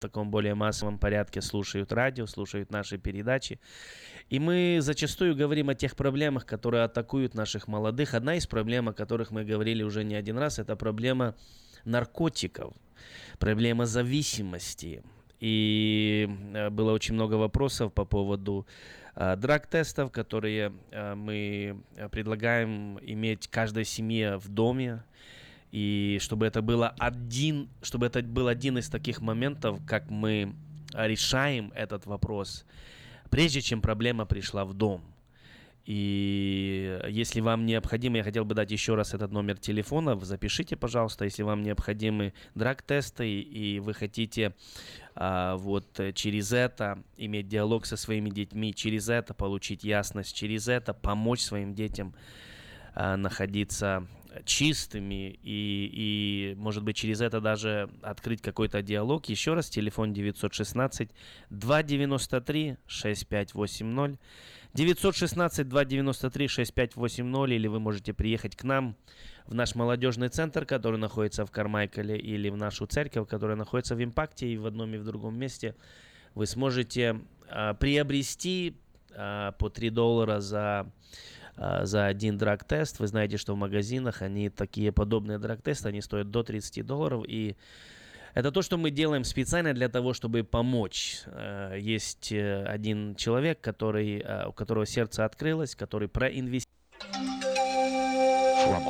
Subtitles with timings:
[0.00, 3.60] в таком более массовом порядке слушают радио, слушают наши передачи.
[4.30, 8.14] И мы зачастую говорим о тех проблемах, которые атакуют наших молодых.
[8.14, 11.34] Одна из проблем, о которых мы говорили уже не один раз, это проблема
[11.84, 12.72] наркотиков,
[13.38, 15.02] проблема зависимости.
[15.38, 18.66] И э, было очень много вопросов по поводу
[19.16, 25.02] э, драг-тестов, которые э, мы предлагаем иметь каждой семье в доме.
[25.72, 30.54] И чтобы это было один, чтобы это был один из таких моментов, как мы
[30.92, 32.64] решаем этот вопрос,
[33.30, 35.02] прежде чем проблема пришла в дом.
[35.86, 41.24] И если вам необходимо, я хотел бы дать еще раз этот номер телефона, запишите, пожалуйста,
[41.24, 44.54] если вам необходимы драг-тесты и вы хотите
[45.14, 50.92] а, вот через это иметь диалог со своими детьми, через это получить ясность, через это
[50.92, 52.14] помочь своим детям
[52.94, 54.06] а, находиться
[54.44, 59.26] чистыми и, и, может быть, через это даже открыть какой-то диалог.
[59.28, 61.10] Еще раз, телефон 916
[61.50, 64.20] 293 6580
[64.74, 68.96] 916 293 6580 или вы можете приехать к нам
[69.46, 74.02] в наш молодежный центр, который находится в Кармайкале, или в нашу церковь, которая находится в
[74.02, 75.74] Импакте и в одном и в другом месте.
[76.34, 78.76] Вы сможете а, приобрести
[79.12, 80.86] а, по 3 доллара за
[81.60, 82.98] за один драг-тест.
[82.98, 87.24] Вы знаете, что в магазинах они такие подобные драг-тесты, они стоят до 30 долларов.
[87.28, 87.56] И
[88.34, 91.22] это то, что мы делаем специально для того, чтобы помочь.
[91.26, 96.70] А, есть э, один человек, который, у которого сердце открылось, который проинвестировал.
[98.66, 98.86] From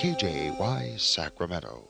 [0.00, 1.89] KJY, Sacramento.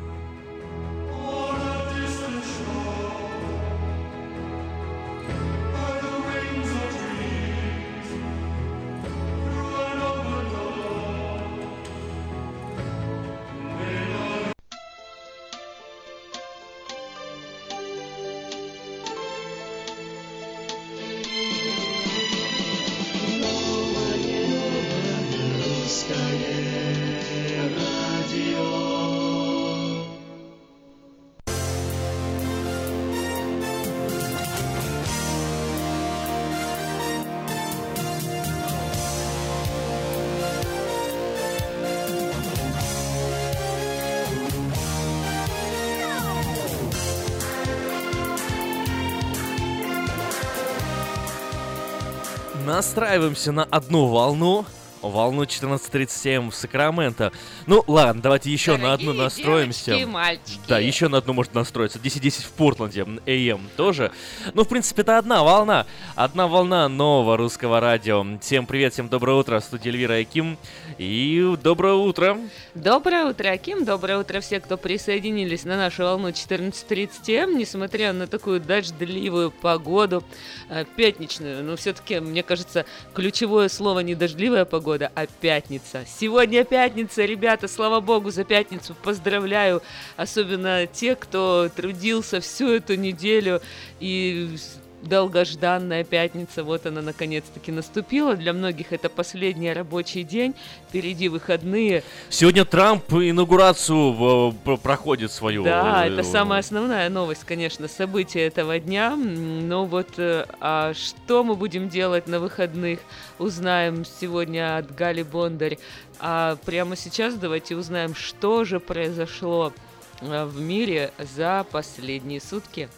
[52.81, 54.65] Настраиваемся на одну волну
[55.01, 57.31] волну 14.37 в Сакраменто.
[57.67, 59.85] Ну, ладно, давайте еще Дорогие на одну настроимся.
[59.91, 60.59] Девочки, мальчики.
[60.67, 61.99] Да, еще на одну может настроиться.
[61.99, 64.11] 10.10 в Портленде, AM тоже.
[64.53, 65.85] Ну, в принципе, это одна волна.
[66.15, 68.25] Одна волна нового русского радио.
[68.41, 69.59] Всем привет, всем доброе утро.
[69.59, 70.57] Студия Эльвира Аким.
[70.97, 72.37] И доброе утро.
[72.75, 73.85] Доброе утро, Аким.
[73.85, 80.23] Доброе утро все, кто присоединились на нашу волну 14.30 несмотря на такую дождливую погоду,
[80.69, 81.63] э, пятничную.
[81.63, 86.03] Но все-таки, мне кажется, ключевое слово не дождливая погода, года, а пятница.
[86.05, 88.93] Сегодня пятница, ребята, слава богу за пятницу.
[89.03, 89.81] Поздравляю,
[90.17, 93.61] особенно те, кто трудился всю эту неделю
[94.01, 94.57] и
[95.01, 98.35] долгожданная пятница, вот она наконец-таки наступила.
[98.35, 100.55] Для многих это последний рабочий день,
[100.89, 102.03] впереди выходные.
[102.29, 104.53] Сегодня Трамп инаугурацию
[104.83, 105.63] проходит свою.
[105.63, 109.15] Да, это самая основная новость, конечно, события этого дня.
[109.15, 112.99] Но вот э, а что мы будем делать на выходных,
[113.39, 115.77] узнаем сегодня от Гали Бондарь.
[116.19, 119.73] А прямо сейчас давайте узнаем, что же произошло
[120.21, 122.89] э, в мире за последние сутки.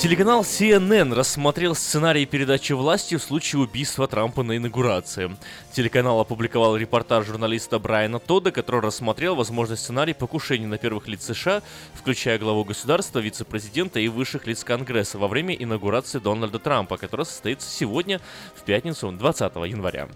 [0.00, 5.34] Телеканал CNN рассмотрел сценарий передачи власти в случае убийства Трампа на инаугурации.
[5.72, 11.62] Телеканал опубликовал репортаж журналиста Брайана Тодда, который рассмотрел возможный сценарий покушения на первых лиц США,
[11.94, 17.70] включая главу государства, вице-президента и высших лиц Конгресса во время инаугурации Дональда Трампа, которая состоится
[17.70, 18.20] сегодня,
[18.54, 20.08] в пятницу, 20 января.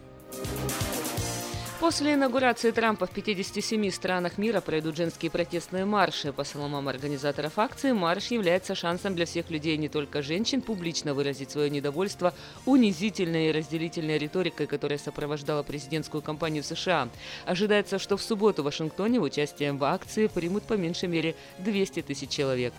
[1.80, 6.32] После инаугурации Трампа в 57 странах мира пройдут женские протестные марши.
[6.32, 11.52] По словам организаторов акции, марш является шансом для всех людей, не только женщин, публично выразить
[11.52, 12.34] свое недовольство
[12.66, 17.08] унизительной и разделительной риторикой, которая сопровождала президентскую кампанию в США.
[17.46, 22.30] Ожидается, что в субботу в Вашингтоне участием в акции примут по меньшей мере 200 тысяч
[22.30, 22.72] человек.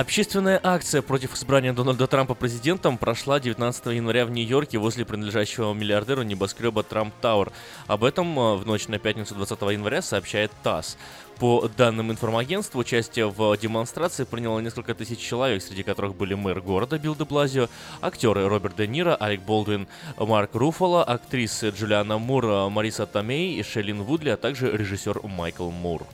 [0.00, 6.22] Общественная акция против избрания Дональда Трампа президентом прошла 19 января в Нью-Йорке возле принадлежащего миллиардеру
[6.22, 7.52] небоскреба Трамп Тауэр.
[7.86, 10.96] Об этом э, в ночь на пятницу 20 января сообщает ТАСС.
[11.38, 16.98] По данным информагентства, участие в демонстрации приняло несколько тысяч человек, среди которых были мэр города
[16.98, 17.68] Билл де Блазио,
[18.00, 19.86] актеры Роберт Де Ниро, Алек Болдуин,
[20.16, 26.06] Марк Руфало, актрисы Джулиана Мур, Мариса Томей и Шелин Вудли, а также режиссер Майкл Мур.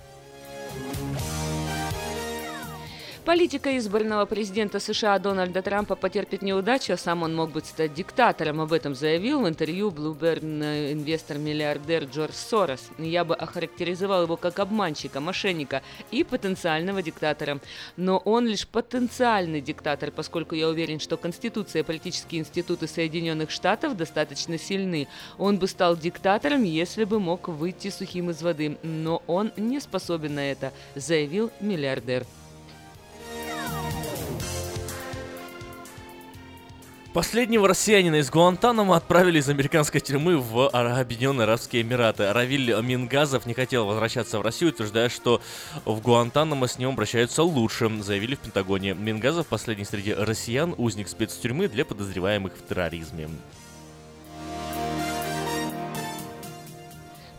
[3.27, 8.61] Политика избранного президента США Дональда Трампа потерпит неудачу, а сам он мог бы стать диктатором.
[8.61, 10.45] Об этом заявил в интервью Bloomberg
[10.93, 12.89] инвестор-миллиардер Джордж Сорос.
[12.99, 15.83] Я бы охарактеризовал его как обманщика, мошенника
[16.13, 17.59] и потенциального диктатора.
[17.97, 23.97] Но он лишь потенциальный диктатор, поскольку я уверен, что Конституция и политические институты Соединенных Штатов
[23.97, 25.09] достаточно сильны.
[25.37, 28.79] Он бы стал диктатором, если бы мог выйти сухим из воды.
[28.85, 32.25] Но он не способен на это, заявил миллиардер.
[37.17, 42.31] Последнего россиянина из Гуантанамо отправили из американской тюрьмы в Объединенные Арабские Эмираты.
[42.31, 45.41] Равиль Мингазов не хотел возвращаться в Россию, утверждая, что
[45.87, 48.93] в Гуантанамо с ним обращаются лучше, заявили в Пентагоне.
[48.93, 53.31] Мингазов последний среди россиян, узник спецтюрьмы для подозреваемых в терроризме.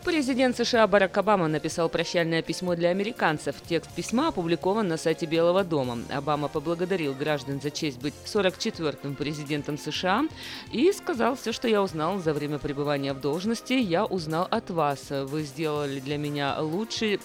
[0.04, 3.56] Президент США Барак Обама написал прощальное письмо для американцев.
[3.68, 5.98] Текст письма опубликован на сайте Белого дома.
[6.10, 10.24] Обама поблагодарил граждан за честь быть 44-м президентом США
[10.72, 15.10] и сказал все, что я узнал за время пребывания в должности, я узнал от вас.
[15.10, 17.18] Вы сделали для меня лучше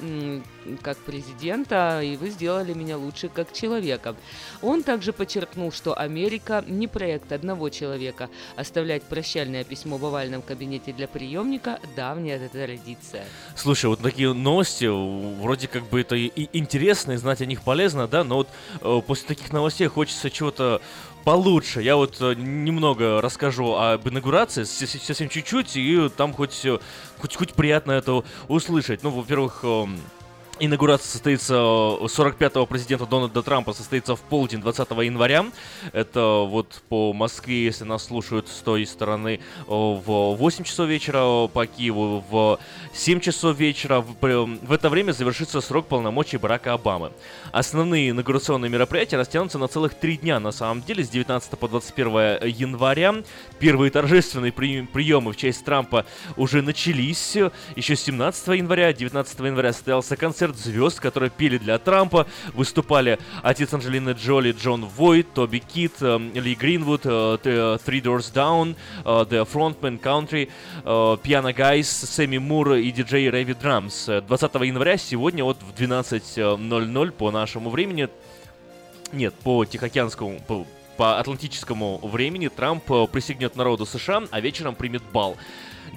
[0.81, 4.15] как президента, и вы сделали меня лучше как человека.
[4.61, 8.29] Он также подчеркнул, что Америка не проект одного человека.
[8.55, 13.25] Оставлять прощальное письмо в овальном кабинете для приемника– давняя традиция.
[13.55, 14.85] Слушай, вот такие новости,
[15.41, 18.47] вроде как бы это и интересно, и знать о них полезно, да, но вот
[18.81, 20.81] э, после таких новостей хочется чего-то
[21.25, 21.81] получше.
[21.81, 26.65] Я вот э, немного расскажу об инаугурации, совсем чуть-чуть, и там хоть,
[27.19, 29.03] хоть, хоть приятно это услышать.
[29.03, 29.85] Ну, во-первых, э,
[30.65, 35.45] Инаугурация состоится 45-го президента Дональда Трампа состоится в полдень 20 января.
[35.91, 41.65] Это вот по Москве, если нас слушают с той стороны, в 8 часов вечера, по
[41.67, 42.59] Киеву в
[42.93, 43.99] 7 часов вечера.
[43.99, 47.11] В, это время завершится срок полномочий Барака Обамы.
[47.51, 52.47] Основные инаугурационные мероприятия растянутся на целых три дня, на самом деле, с 19 по 21
[52.47, 53.15] января.
[53.59, 56.05] Первые торжественные при, приемы в честь Трампа
[56.37, 57.35] уже начались.
[57.75, 62.25] Еще 17 января, 19 января состоялся концерт концерт звезд, которые пели для Трампа.
[62.53, 68.75] Выступали отец Анджелины Джоли, Джон Войт, Тоби Кит, э, Ли Гринвуд, э, Three Doors Down,
[69.03, 70.49] э, The Frontman Country,
[70.83, 74.05] Piano Guys, Сэмми Мур и диджей Рэви Драмс.
[74.05, 78.09] 20 января сегодня вот в 12.00 по нашему времени
[79.11, 80.65] Нет, по Тихоокеанскому, по,
[80.97, 85.37] по атлантическому времени Трамп э, присягнет народу США, а вечером примет бал.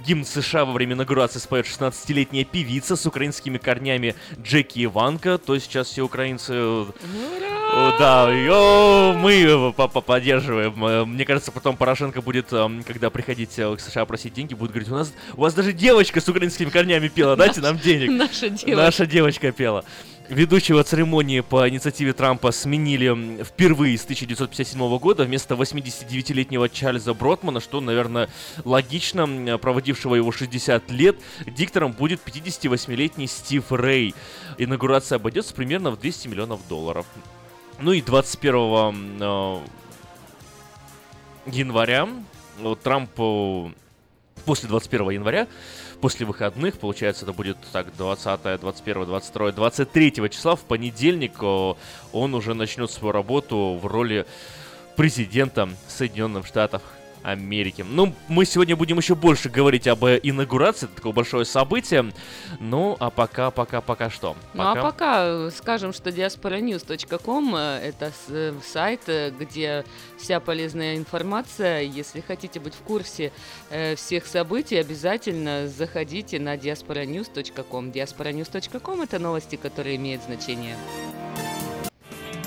[0.07, 5.37] Гимн США во время инаугурации споет 16-летняя певица с украинскими корнями Джеки Иванка.
[5.37, 6.53] То есть сейчас все украинцы...
[6.55, 10.85] Э, да, йо, мы его поддерживаем.
[10.85, 14.89] Э, мне кажется, потом Порошенко будет, эм, когда приходить к США просить деньги, будет говорить,
[14.91, 18.11] у нас, у вас даже девочка с украинскими корнями пела, дайте нам денег.
[18.13, 18.77] Наша девочка.
[18.77, 19.85] Наша девочка пела.
[20.29, 27.81] Ведущего церемонии по инициативе Трампа сменили впервые с 1957 года вместо 89-летнего Чарльза Бротмана, что,
[27.81, 28.29] наверное,
[28.65, 31.17] логично, проводившего его 60 лет.
[31.47, 34.15] Диктором будет 58-летний Стив Рэй.
[34.59, 37.07] Инаугурация обойдется примерно в 200 миллионов долларов.
[37.79, 38.55] Ну и 21
[39.21, 39.59] э,
[41.47, 42.09] января
[42.83, 43.11] Трамп
[44.45, 45.47] после 21 января
[46.01, 52.55] после выходных, получается, это будет так 20, 21, 22, 23 числа, в понедельник он уже
[52.55, 54.27] начнет свою работу в роли
[54.97, 56.83] президента Соединенных Штатов
[57.27, 57.85] Америки.
[57.87, 62.13] Ну, мы сегодня будем еще больше говорить об инаугурации, это такое большое событие.
[62.61, 64.37] Ну, а пока, пока, пока что?
[64.53, 64.75] Пока.
[64.75, 69.01] Ну, а пока э, скажем, что diasporanews.com э, это э, сайт,
[69.41, 69.85] где
[70.19, 71.81] вся полезная информация.
[71.81, 73.33] Если хотите быть в курсе
[73.97, 77.91] всех событий, обязательно заходите на diasporanews.com.
[77.91, 80.77] diasporanews.com это новости, которые имеют значение.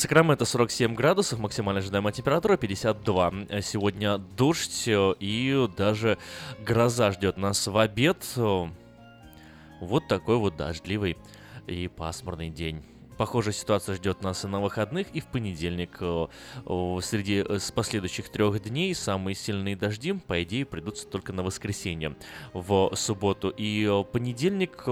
[0.00, 3.32] Сакраменто 47 градусов, максимальная ожидаемая температура 52.
[3.60, 6.16] Сегодня дождь э, и даже
[6.64, 8.24] гроза ждет нас в обед.
[8.34, 11.18] Вот такой вот дождливый
[11.66, 12.82] и пасмурный день.
[13.18, 15.98] Похожая ситуация ждет нас и на выходных, и в понедельник.
[16.00, 16.28] Э,
[17.02, 22.16] среди э, с последующих трех дней самые сильные дожди, по идее, придутся только на воскресенье.
[22.54, 24.82] В субботу и понедельник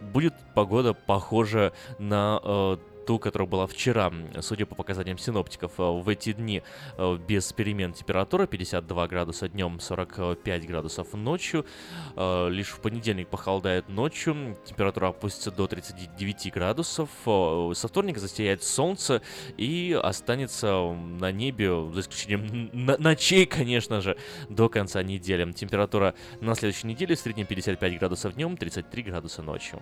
[0.00, 6.32] будет погода похожа на ту, которая была вчера, судя по показаниям синоптиков, э, в эти
[6.32, 6.62] дни
[6.96, 11.66] э, без перемен температура 52 градуса днем, 45 градусов ночью.
[12.16, 17.10] Э, лишь в понедельник похолодает ночью, температура опустится до 39 градусов.
[17.24, 19.22] Со вторника засияет солнце
[19.56, 22.70] и останется на небе, за исключением
[23.02, 24.16] ночей, конечно же,
[24.48, 25.50] до конца недели.
[25.52, 29.80] Температура на следующей неделе в среднем 55 градусов днем, 33 градуса ночью.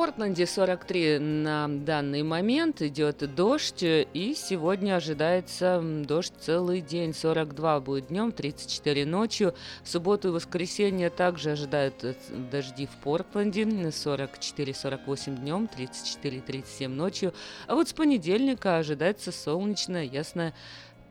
[0.00, 7.12] Портленде 43 на данный момент идет дождь, и сегодня ожидается дождь целый день.
[7.12, 9.54] 42 будет днем, 34 ночью.
[9.82, 12.14] В субботу и воскресенье также ожидают э,
[12.50, 13.64] дожди в Портленде.
[13.64, 17.34] 44-48 днем, 34-37 ночью.
[17.66, 20.54] А вот с понедельника ожидается солнечная, ясная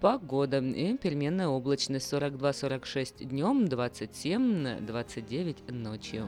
[0.01, 6.27] погода и переменная облачность 42-46 днем, 27-29 ночью.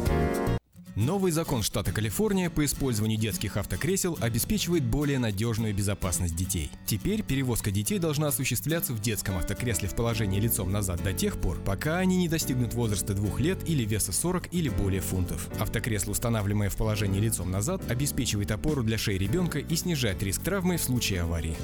[1.01, 6.69] Новый закон штата Калифорния по использованию детских автокресел обеспечивает более надежную безопасность детей.
[6.85, 11.59] Теперь перевозка детей должна осуществляться в детском автокресле в положении лицом назад до тех пор,
[11.61, 15.49] пока они не достигнут возраста двух лет или веса 40 или более фунтов.
[15.59, 20.77] Автокресло, устанавливаемое в положении лицом назад, обеспечивает опору для шеи ребенка и снижает риск травмы
[20.77, 21.57] в случае аварии.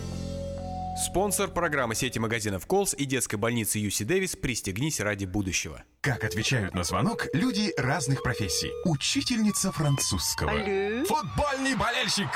[0.97, 5.83] Спонсор программы сети магазинов Колс и детской больницы Юси Дэвис «Пристегнись ради будущего».
[6.01, 8.71] Как отвечают на звонок люди разных профессий.
[8.83, 10.51] Учительница французского.
[10.51, 11.03] Алле.
[11.05, 12.29] Футбольный болельщик.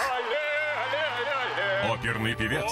[1.90, 2.72] Оперный певец.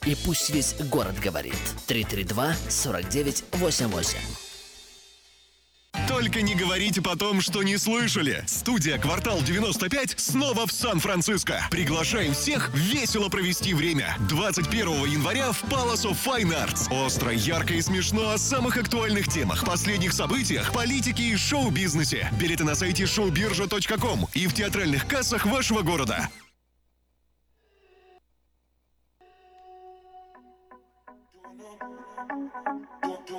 [0.05, 1.53] И пусть весь город говорит.
[1.87, 4.17] 332 49 88.
[6.07, 8.43] Только не говорите потом, что не слышали.
[8.47, 11.67] Студия «Квартал 95» снова в Сан-Франциско.
[11.69, 14.15] Приглашаем всех весело провести время.
[14.29, 16.91] 21 января в Palace of Fine Arts.
[17.05, 22.29] Остро, ярко и смешно о самых актуальных темах, последних событиях, политике и шоу-бизнесе.
[22.39, 26.29] Билеты на сайте showbirja.com и в театральных кассах вашего города.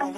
[0.02, 0.08] Ты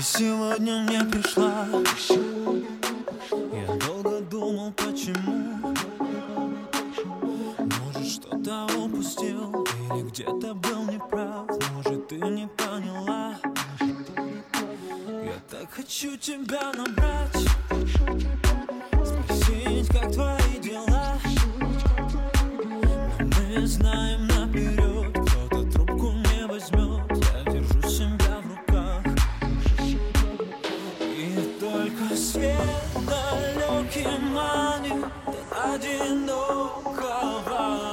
[0.00, 1.68] сегодня не пришла.
[3.52, 5.72] Я долго думал, почему.
[7.58, 11.48] Может, что-то упустил Или где-то был неправ.
[11.72, 13.38] Может, ты не поняла.
[15.08, 17.61] Я так хочу тебя набрать
[23.54, 29.04] Мы знаем наперед Кто-то трубку не возьмет Я держу себя в руках.
[30.98, 32.56] И только свет
[33.06, 35.04] далекий манит.
[35.26, 37.00] До одинокого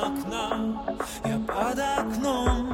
[0.05, 0.47] окна.
[1.25, 2.68] Я под окном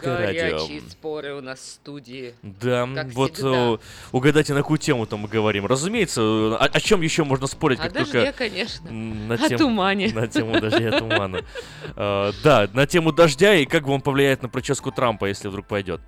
[0.00, 0.58] русское радио.
[0.90, 2.34] Споры у нас в студии.
[2.42, 3.74] Да, Как вот всегда.
[3.74, 3.78] э,
[4.12, 5.66] угадайте, на какую тему там мы говорим.
[5.66, 8.90] Разумеется, э, о, о чем еще можно спорить, О как только конечно.
[8.90, 10.12] на О тем- тумане.
[10.14, 11.40] На тему дождя и тумана.
[11.96, 16.00] Э, Да, на тему дождя и как он повлияет на прическу Трампа, если вдруг пойдет.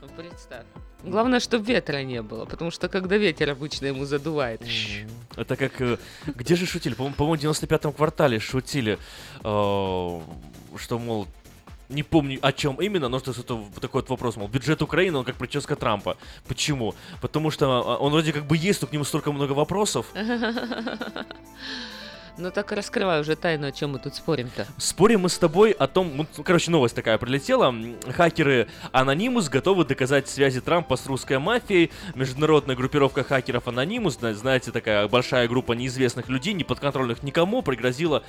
[0.00, 0.64] Ну, Представь.
[1.04, 4.62] Главное, чтобы ветра не было, потому что когда ветер обычно ему задувает.
[5.36, 5.72] Это как...
[6.26, 6.94] Где же шутили?
[6.94, 8.98] По-моему, в 95-м квартале шутили,
[9.40, 10.22] что,
[10.98, 11.26] мол,
[11.92, 15.24] не помню о чем именно, но что это такой вот вопрос, мол, бюджет Украины, он
[15.24, 16.16] как прическа Трампа.
[16.48, 16.94] Почему?
[17.20, 20.06] Потому что а, он вроде как бы есть, но к нему столько много вопросов.
[22.38, 24.66] Ну так раскрывай уже тайну, о чем мы тут спорим-то.
[24.78, 27.74] Спорим мы с тобой о том, ну, короче, новость такая прилетела.
[28.16, 31.90] Хакеры Anonymous готовы доказать связи Трампа с русской мафией.
[32.14, 38.22] Международная группировка хакеров Anonymous, зна- знаете, такая большая группа неизвестных людей, не подконтрольных никому, пригрозила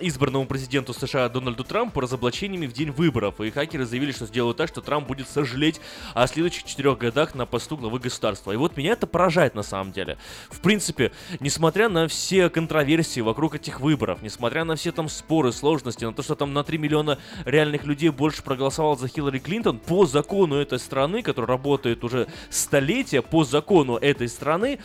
[0.00, 3.40] избранному президенту США Дональду Трампу разоблачениями в день выборов.
[3.40, 5.80] И хакеры заявили, что сделают так, что Трамп будет сожалеть
[6.14, 8.52] о следующих четырех годах на посту главы государства.
[8.52, 10.16] И вот меня это поражает на самом деле.
[10.48, 16.04] В принципе, несмотря на все контроверсии вокруг этих выборов, несмотря на все там споры, сложности,
[16.04, 20.06] на то, что там на 3 миллиона реальных людей больше проголосовало за Хиллари Клинтон, по
[20.06, 24.78] закону этой страны, который работает уже столетия, по закону этой страны,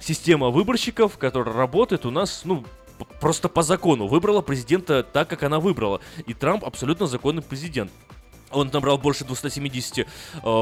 [0.00, 2.64] система выборщиков, которая работает у нас, ну,
[3.20, 6.00] просто по закону, выбрала президента так, как она выбрала.
[6.26, 7.90] И Трамп абсолютно законный президент.
[8.52, 10.04] Он набрал больше 270 э,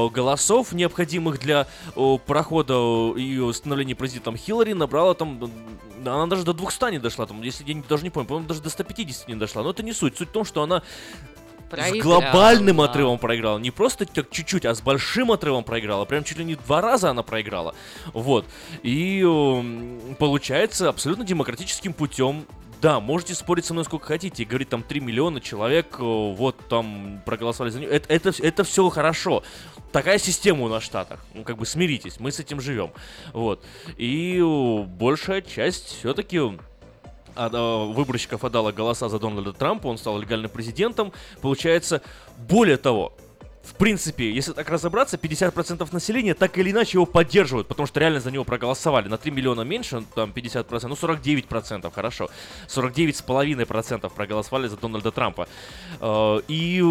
[0.09, 4.73] голосов, необходимых для э, прохода э, и становления президентом Хиллари.
[4.73, 5.51] Набрала там...
[6.05, 8.61] Она даже до 200 не дошла, там, если я не- даже не помню, по-моему, даже
[8.61, 9.63] до 150 не дошла.
[9.63, 10.17] Но это не суть.
[10.17, 12.19] Суть в том, что она с Проиграла.
[12.21, 13.57] глобальным отрывом проиграла.
[13.57, 16.03] Не просто так чуть-чуть, а с большим отрывом проиграла.
[16.05, 17.73] Прям чуть ли не два раза она проиграла.
[18.13, 18.45] Вот.
[18.83, 22.45] И эм, получается абсолютно демократическим путем.
[22.81, 26.57] Да, можете спорить со мной сколько хотите, и говорить там 3 миллиона человек, э, вот
[26.67, 27.89] там проголосовали за нее.
[27.89, 29.43] Это, это, это все хорошо.
[29.91, 31.23] Такая система у нас в Штатах.
[31.35, 32.91] Ну, как бы смиритесь, мы с этим живем.
[33.33, 33.63] Вот.
[33.97, 36.39] И э, большая часть все-таки
[37.33, 41.13] выборщиков отдала голоса за Дональда Трампа, он стал легальным президентом.
[41.39, 42.01] Получается,
[42.49, 43.13] более того,
[43.63, 48.19] в принципе, если так разобраться, 50% населения так или иначе его поддерживают, потому что реально
[48.19, 49.07] за него проголосовали.
[49.07, 52.29] На 3 миллиона меньше, ну, там 50%, ну 49%, хорошо.
[52.67, 55.47] 49,5% проголосовали за Дональда Трампа.
[55.99, 56.83] Э, И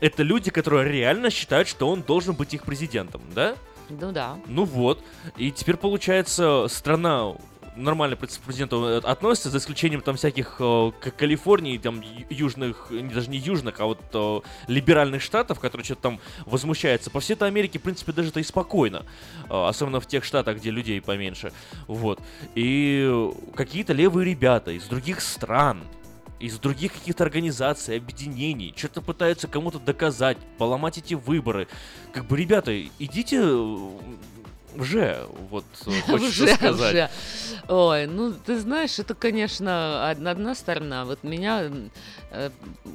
[0.00, 3.54] это люди, которые реально считают, что он должен быть их президентом, да?
[3.90, 4.36] Ну да.
[4.46, 5.02] Ну вот.
[5.36, 7.34] И теперь, получается, страна
[7.80, 13.00] нормально к президенту э, относится, за исключением там всяких, э, как Калифорнии, там южных, э,
[13.12, 17.10] даже не южных, а вот э, либеральных штатов, которые что-то там возмущаются.
[17.10, 19.04] По всей этой Америке, в принципе, даже это и спокойно.
[19.48, 21.52] Э, особенно в тех штатах, где людей поменьше.
[21.86, 22.20] Вот.
[22.54, 25.82] И э, какие-то левые ребята из других стран,
[26.40, 31.68] из других каких-то организаций, объединений, что-то пытаются кому-то доказать, поломать эти выборы.
[32.12, 33.90] Как бы, ребята, идите э,
[34.76, 36.94] уже, вот э, хочется Уже, сказать.
[36.94, 37.10] уже.
[37.68, 41.04] Ой, ну ты знаешь, это, конечно, од- одна сторона.
[41.04, 41.70] Вот меня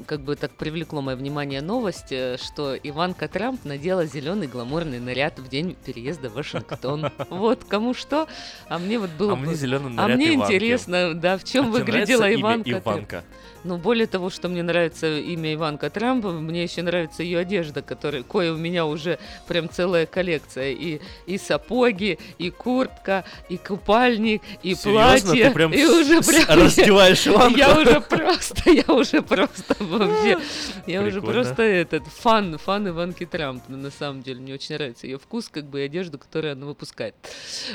[0.05, 5.39] как бы так привлекло мое внимание новость, э, что Иванка Трамп надела зеленый гламурный наряд
[5.39, 7.11] в день переезда в Вашингтон.
[7.29, 8.27] Вот кому что,
[8.69, 10.53] а мне вот было А мне зеленый А наряд мне Иванки.
[10.53, 12.69] интересно, да, в чем А выглядела Иванка.
[12.71, 13.23] Иванка?
[13.65, 18.21] Ну, более того, что мне нравится имя Иванка Трампа, мне еще нравится ее одежда, которая,
[18.21, 19.17] кое у меня уже
[19.47, 20.71] прям целая коллекция.
[20.71, 25.19] И, и сапоги, и куртка, и купальник, и Серьезно?
[25.31, 25.47] платье.
[25.47, 26.45] Ты прям и уже прям...
[26.63, 27.57] раздеваешь Иванку?
[27.57, 30.37] Я уже просто, я уже просто вообще,
[30.87, 33.63] я уже просто этот, фан, фан Иванки Трамп.
[33.67, 36.65] Ну, на самом деле, мне очень нравится ее вкус, как бы, и одежду, которую она
[36.65, 37.15] выпускает.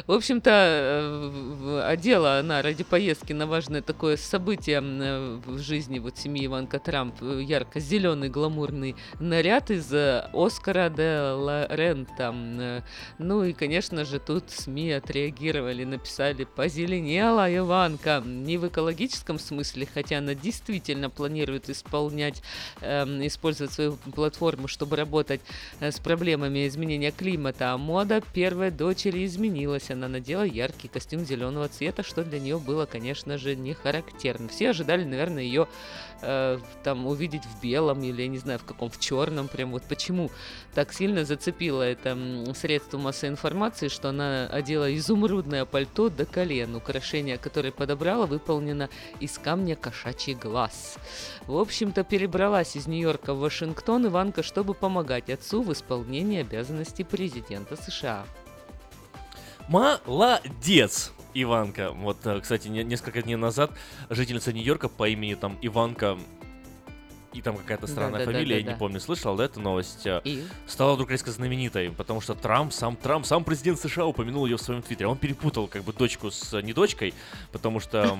[0.06, 6.18] В общем-то, э, одела она ради поездки на важное такое событие э, в жизни вот
[6.18, 9.92] семьи Иванка Трамп э, ярко-зеленый гламурный наряд из
[10.32, 12.24] Оскара де ла Рента.
[12.24, 12.82] М, э,
[13.18, 18.22] Ну и, конечно же, тут СМИ отреагировали, написали «Позеленела Иванка».
[18.24, 22.42] Не в экологическом смысле, хотя она действительно планирует исполнять,
[22.82, 25.40] эм, использовать свою платформу, чтобы работать
[25.80, 27.72] э, с проблемами изменения климата.
[27.72, 29.90] А мода первой дочери изменилась.
[29.90, 34.48] Она надела яркий костюм зеленого цвета, что для нее было, конечно же, не характерно.
[34.48, 35.66] Все ожидали, наверное, ее
[36.22, 39.48] э, там увидеть в белом или, я не знаю, в каком, в черном.
[39.48, 40.30] Прям вот почему
[40.74, 42.18] так сильно зацепило это
[42.54, 46.74] средство массовой информации, что она одела изумрудное пальто до колен.
[46.76, 50.98] Украшение, которое подобрала, выполнено из камня кошачий глаз.
[51.46, 57.76] В общем-то, перебралась из Нью-Йорка в Вашингтон Иванка, чтобы помогать отцу в исполнении обязанностей президента
[57.76, 58.24] США.
[59.68, 61.12] Молодец!
[61.34, 61.92] Иванка.
[61.92, 63.70] Вот, э, кстати, не- несколько дней назад
[64.08, 66.18] жительница Нью-Йорка по имени там Иванка
[67.32, 68.38] и там какая-то странная Да-да-да-да-да.
[68.38, 70.44] фамилия, я не помню, слышал, да, эту новость, э, И?
[70.66, 74.62] стала вдруг резко знаменитой, потому что Трамп, сам Трамп, сам президент США упомянул ее в
[74.62, 75.06] своем твиттере.
[75.06, 77.14] Он перепутал как бы дочку с э, не дочкой,
[77.52, 78.18] потому что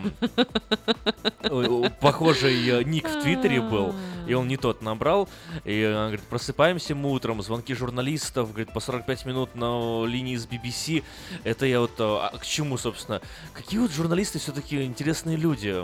[2.00, 3.94] похожий ник в твиттере был,
[4.28, 5.28] и он не тот набрал.
[5.64, 10.46] И он говорит, просыпаемся мы утром, звонки журналистов, говорит, по 45 минут на линии с
[10.46, 11.02] BBC.
[11.42, 13.20] Это я вот э, а к чему, собственно?
[13.54, 15.74] Какие вот журналисты все-таки интересные люди,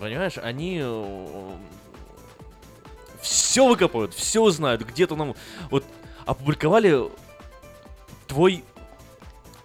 [0.00, 0.38] понимаешь?
[0.38, 0.82] Они
[3.22, 4.82] все выкопают, все узнают.
[4.82, 5.34] Где-то нам
[5.70, 5.84] вот
[6.26, 7.08] опубликовали
[8.26, 8.64] твой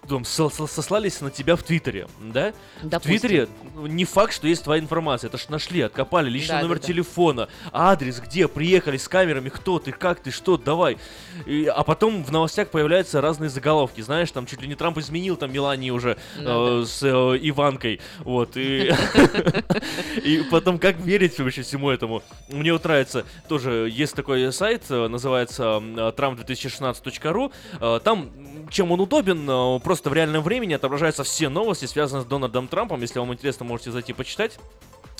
[0.08, 2.52] там, со- сослались на тебя в Твиттере, да?
[2.82, 3.18] В Допустим.
[3.20, 5.28] Твиттере ну, не факт, что есть твоя информация.
[5.28, 6.86] Это ж нашли, откопали личный Да, номер да, да.
[6.86, 10.98] телефона, адрес, где, приехали с камерами, кто ты, как ты, что, давай.
[11.46, 15.36] И- а потом в новостях появляются разные заголовки, знаешь, там чуть ли не Трамп изменил
[15.36, 17.08] там Мелании уже Ну э, с э,
[17.42, 22.22] Иванкой, вот, и, потом как верить вообще всему этому?
[22.48, 28.92] Мне вот нравится, тоже есть такой сайт, э, называется э, trump2016.ru, э, там, м, чем
[28.92, 33.18] он удобен, э, просто в реальном времени отображаются все новости, связанные с Дональдом Трампом, если
[33.18, 34.56] вам интересно, можете зайти почитать.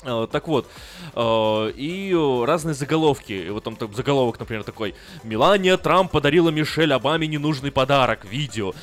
[0.03, 0.65] Э, Так вот,
[1.13, 3.33] э, и разные заголовки.
[3.33, 8.25] И вот там так, заголовок, например, такой «Мелания Трамп подарила Мишель Обаме ненужный подарок.
[8.25, 8.73] Видео».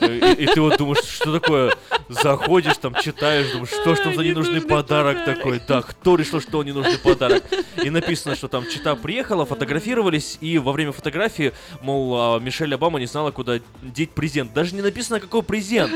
[0.00, 1.74] Э, И, и ты вот думаешь, что такое?
[2.08, 5.60] Заходишь, там читаешь, думаешь, что ж там за ненужный подарок такой?
[5.66, 7.42] Да, кто решил, что он ненужный подарок?
[7.82, 11.52] И написано, что там чита приехала, фотографировались, и во время фотографии,
[11.82, 14.52] мол, а, Мишель Обама не знала, куда деть презент.
[14.52, 15.92] Даже не написано, какой презент.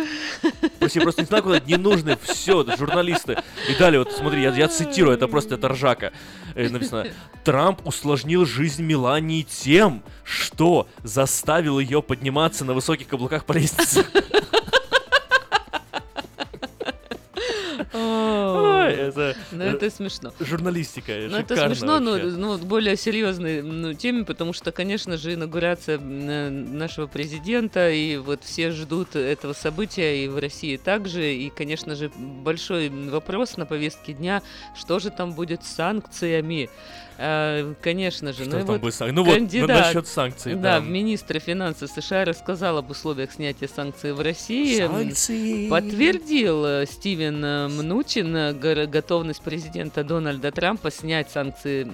[0.84, 2.16] Просто, просто не знаю, куда ненужный.
[2.22, 3.38] Все, журналисты.
[3.68, 6.12] И далее, вот смотри, я, я цитирую, это просто это ржака.
[6.54, 7.06] Э, написано,
[7.42, 14.04] Трамп усложнил жизнь Мелании тем, что заставил ее подниматься на высоких каблуках по лестнице.
[19.09, 20.33] это, Ну, э, это смешно.
[20.40, 25.98] журналистика, Ну, это смешно, но ну, более серьезной ну, теме, потому что, конечно же, инаугурация
[25.98, 31.94] э, нашего президента, и вот все ждут этого события, и в России также, и, конечно
[31.94, 34.42] же, большой вопрос на повестке дня,
[34.76, 36.70] что же там будет с санкциями.
[37.16, 40.81] А, конечно же, Что ну, там вот будет сан- Ну вот, кандидат, насчет санкций, Да,
[40.81, 40.85] да.
[40.85, 44.79] министр финансов США рассказал об условиях снятия санкций в России.
[44.79, 45.68] Санкции.
[45.68, 51.85] Подтвердил э, Стивен э, Мнучин э, го- готовность президента Дональда Трампа снять санкции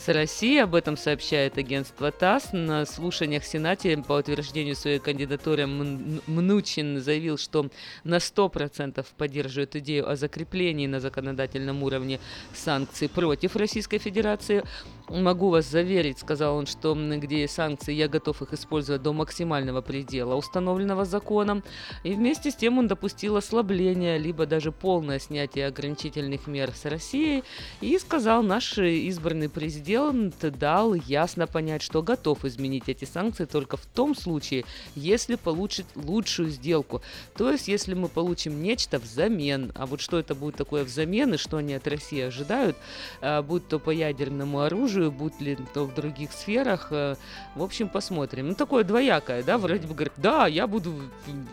[0.00, 0.58] с России.
[0.58, 2.52] Об этом сообщает агентство ТАСС.
[2.52, 7.68] На слушаниях в Сенате по утверждению своей кандидатуры Мнучин заявил, что
[8.04, 12.18] на 100% поддерживает идею о закреплении на законодательном уровне
[12.54, 14.64] санкций против Российской Федерации.
[15.10, 19.80] Могу вас заверить, сказал он, что где есть санкции, я готов их использовать до максимального
[19.80, 21.64] предела, установленного законом.
[22.04, 27.42] И вместе с тем он допустил ослабление, либо даже полное снятие ограничительных мер с Россией.
[27.80, 33.86] И сказал, наш избранный президент дал ясно понять, что готов изменить эти санкции только в
[33.86, 37.02] том случае, если получит лучшую сделку.
[37.36, 39.72] То есть, если мы получим нечто взамен.
[39.74, 42.76] А вот что это будет такое взамен и что они от России ожидают,
[43.20, 46.88] а, будь то по ядерному оружию, будь ли то в других сферах.
[46.90, 47.16] э,
[47.54, 48.48] В общем, посмотрим.
[48.48, 50.94] Ну, такое двоякое, да, вроде бы говорит, да, я буду,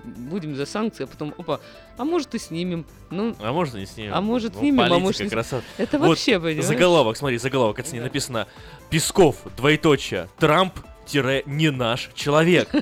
[0.03, 1.59] будем за санкции, а потом, опа,
[1.97, 2.85] а может и снимем.
[3.09, 4.13] Ну, А может и не снимем.
[4.13, 5.63] А может Ну, снимем, а может не красота.
[5.77, 6.65] Это Вот вообще, понимаешь?
[6.65, 8.47] Заголовок, смотри, заголовок, это с ней написано
[8.89, 10.73] Песков, двоеточие, Трамп,
[11.05, 12.69] тире, не наш человек.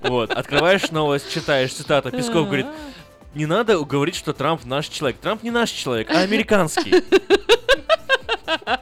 [0.00, 2.66] Вот, открываешь новость, читаешь, цитата, Песков говорит,
[3.34, 5.18] не надо говорить, что Трамп наш человек.
[5.20, 6.94] Трамп не наш человек, а американский.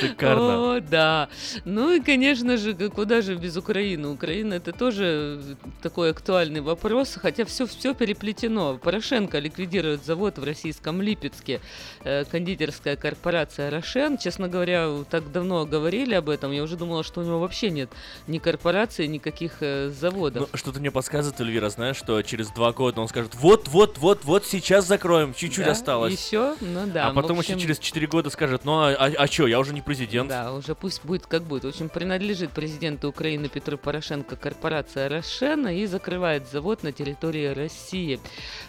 [0.00, 0.76] Шикарно.
[0.76, 1.28] О, да.
[1.64, 4.08] Ну и, конечно же, куда же без Украины?
[4.08, 5.40] Украина это тоже
[5.82, 8.78] такой актуальный вопрос, хотя все, все переплетено.
[8.78, 11.60] Порошенко ликвидирует завод в российском Липецке,
[12.04, 14.18] э, кондитерская корпорация «Рошен».
[14.18, 17.90] Честно говоря, так давно говорили об этом, я уже думала, что у него вообще нет
[18.26, 20.48] ни корпорации, никаких э, заводов.
[20.50, 24.24] Ну, что-то мне подсказывает, Эльвира, знаешь, что через два года он скажет, вот, вот, вот,
[24.24, 25.72] вот, сейчас закроем, чуть-чуть Да?
[25.72, 26.26] осталось.
[26.26, 26.54] Еще?
[26.60, 27.08] Ну да.
[27.08, 29.82] а потом общем, еще через 4 года скажет, ну а, а, чё, я уже не
[29.88, 30.28] президент.
[30.28, 31.64] Да, уже пусть будет как будет.
[31.64, 38.20] В общем, принадлежит президенту Украины Петру Порошенко корпорация «Рошена» и закрывает завод на территории России.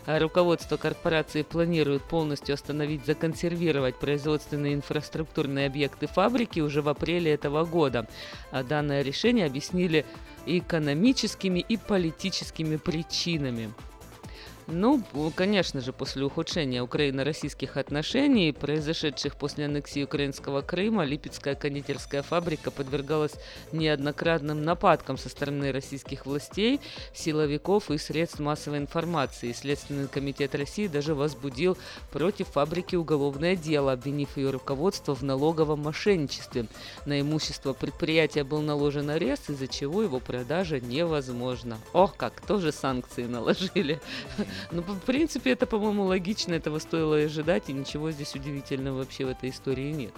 [0.06, 7.66] А Руководство корпорации планирует полностью остановить, законсервировать производственные инфраструктурные объекты фабрики уже в апреле этого
[7.66, 8.08] года.
[8.52, 10.06] А данное решение объяснили
[10.46, 13.74] экономическими и политическими причинами.
[14.72, 15.04] Ну,
[15.36, 23.34] конечно же, после ухудшения украино-российских отношений, произошедших после аннексии украинского Крыма, Липецкая кондитерская фабрика подвергалась
[23.72, 26.80] неоднократным нападкам со стороны российских властей,
[27.16, 29.54] силовиков и средств массовой информации.
[29.54, 31.76] Следственный комитет России даже возбудил
[32.12, 36.68] против фабрики уголовное дело, обвинив ее руководство в налоговом мошенничестве.
[37.06, 41.80] На имущество предприятия был наложен арест, из-за чего его продажа невозможна.
[41.94, 44.00] Ох, как тоже санкции наложили.
[44.72, 49.30] Ну, в принципе, это, по-моему, логично, этого стоило ожидать, и ничего здесь удивительного вообще в
[49.30, 50.14] этой истории нет.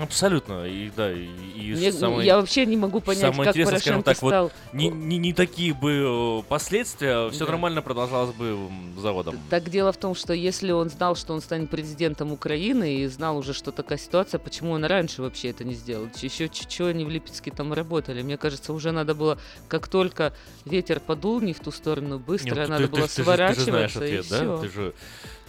[0.00, 3.78] Абсолютно, и да, и, и Мне- самое- я вообще не могу понять, самое как интересное,
[3.80, 4.44] скажем так, стал...
[4.44, 7.52] вот не, не, не такие бы э, последствия, все Да.
[7.52, 8.56] нормально продолжалось бы
[8.98, 9.38] заводом.
[9.50, 13.36] Так дело в том, что если он знал, что он станет президентом Украины и знал
[13.38, 16.08] уже, что такая ситуация, почему он раньше вообще это не сделал?
[16.20, 18.22] Еще чего они в Липецке там работали?
[18.22, 20.32] Мне кажется, уже надо было, как только
[20.64, 23.24] ветер подул не в ту сторону, быстро Не, ну, надо ты- было ты, ты же-
[23.24, 24.36] сворачиваться Ты же знаешь и ответ, да?
[24.36, 24.58] всё.
[24.58, 24.94] Ты же,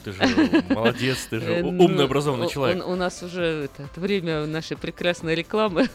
[0.03, 2.85] ты же молодец, ты же Э, ну, умный, образованный человек.
[2.85, 5.89] у нас уже время нашей прекрасной рекламы.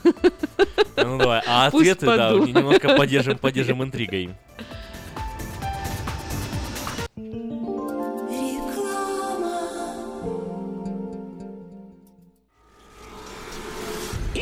[0.97, 4.31] Ну давай, а ответы, да, немножко поддержим, поддержим интригой.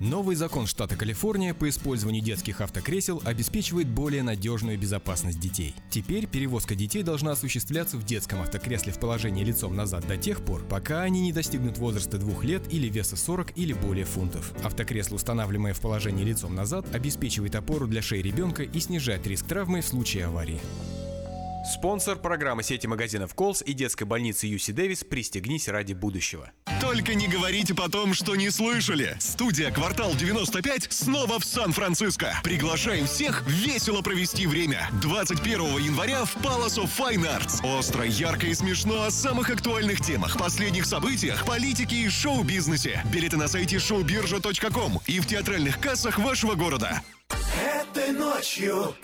[0.00, 5.74] Новый закон штата Калифорния по использованию детских автокресел обеспечивает более надежную безопасность детей.
[5.90, 10.62] Теперь перевозка детей должна осуществляться в детском автокресле в положении лицом назад до тех пор,
[10.62, 14.52] пока они не достигнут возраста двух лет или веса 40 или более фунтов.
[14.62, 19.80] Автокресло, устанавливаемое в положении лицом назад, обеспечивает опору для шеи ребенка и снижает риск травмы
[19.80, 20.60] в случае аварии.
[21.68, 26.50] Спонсор программы сети магазинов Колс и детской больницы Юси Дэвис «Пристегнись ради будущего».
[26.80, 29.14] Только не говорите потом, что не слышали.
[29.20, 32.40] Студия «Квартал 95» снова в Сан-Франциско.
[32.42, 34.88] Приглашаем всех весело провести время.
[35.02, 37.78] 21 января в Palace of Fine Arts.
[37.78, 43.02] Остро, ярко и смешно о самых актуальных темах, последних событиях, политике и шоу-бизнесе.
[43.12, 47.02] Билеты на сайте showbirja.com и в театральных кассах вашего города.
[47.30, 48.94] Этой ночью,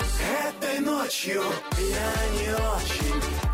[0.46, 1.42] этой ночью
[1.78, 3.53] я не очень.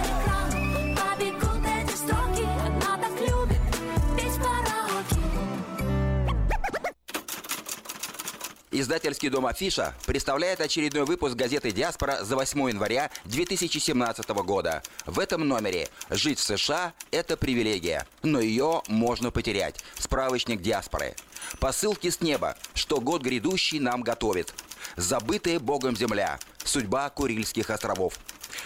[8.81, 14.81] Издательский дом «Афиша» представляет очередной выпуск газеты «Диаспора» за 8 января 2017 года.
[15.05, 19.83] В этом номере «Жить в США– это привилегия, но ее можно потерять».
[19.99, 21.13] Справочник «Диаспоры».
[21.59, 24.51] Посылки с неба, что год грядущий нам готовит.
[24.95, 26.39] Забытая Богом земля.
[26.63, 28.15] Судьба Курильских островов.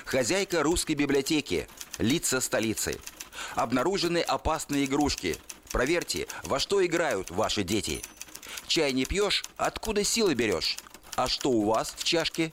[0.05, 1.67] Хозяйка русской библиотеки.
[1.97, 3.01] Лица столицы.
[3.55, 5.35] Обнаружены опасные игрушки.
[5.73, 8.01] Проверьте, во что играют ваши дети.
[8.67, 9.43] Чай не пьешь?
[9.57, 10.77] Откуда силы берешь?
[11.15, 12.51] А что у вас в чашке?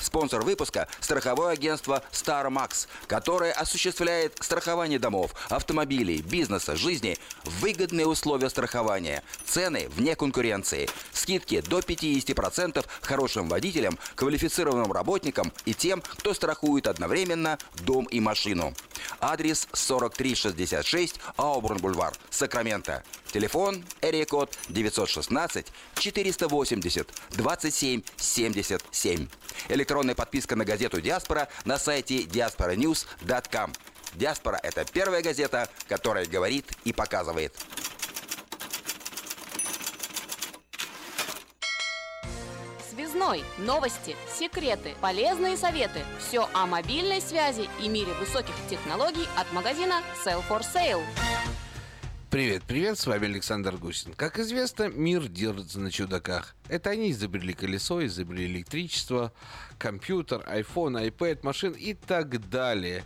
[0.00, 9.22] Спонсор выпуска– страховое агентство StarMax, которое осуществляет страхование домов, автомобилей, бизнеса, жизни, выгодные условия страхования,
[9.44, 17.58] цены вне конкуренции, скидки до 50% хорошим водителям, квалифицированным работникам и тем, кто страхует одновременно
[17.84, 18.72] дом и машину.
[19.20, 23.02] Адрес 4366 Аубурн-Бульвар, Сакраменто.
[23.32, 23.84] Телефон
[24.28, 29.28] код 916 480 27 77.
[29.68, 33.72] Электронная подписка на газету «Диаспора» на сайте diasporanews.com.
[34.14, 37.54] «Диаспора»— это первая газета, которая говорит и показывает.
[42.90, 43.44] Связной.
[43.58, 46.00] Новости, секреты, полезные советы.
[46.18, 51.02] Все о мобильной связи и мире высоких технологий от магазина Sell for Sale.
[52.30, 54.14] Привет, привет, с вами Александр Гусин.
[54.14, 56.54] Как известно, мир держится на чудаках.
[56.68, 59.32] Это они изобрели колесо, изобрели электричество,
[59.78, 63.02] компьютер, iPhone, iPad, машин и так далее.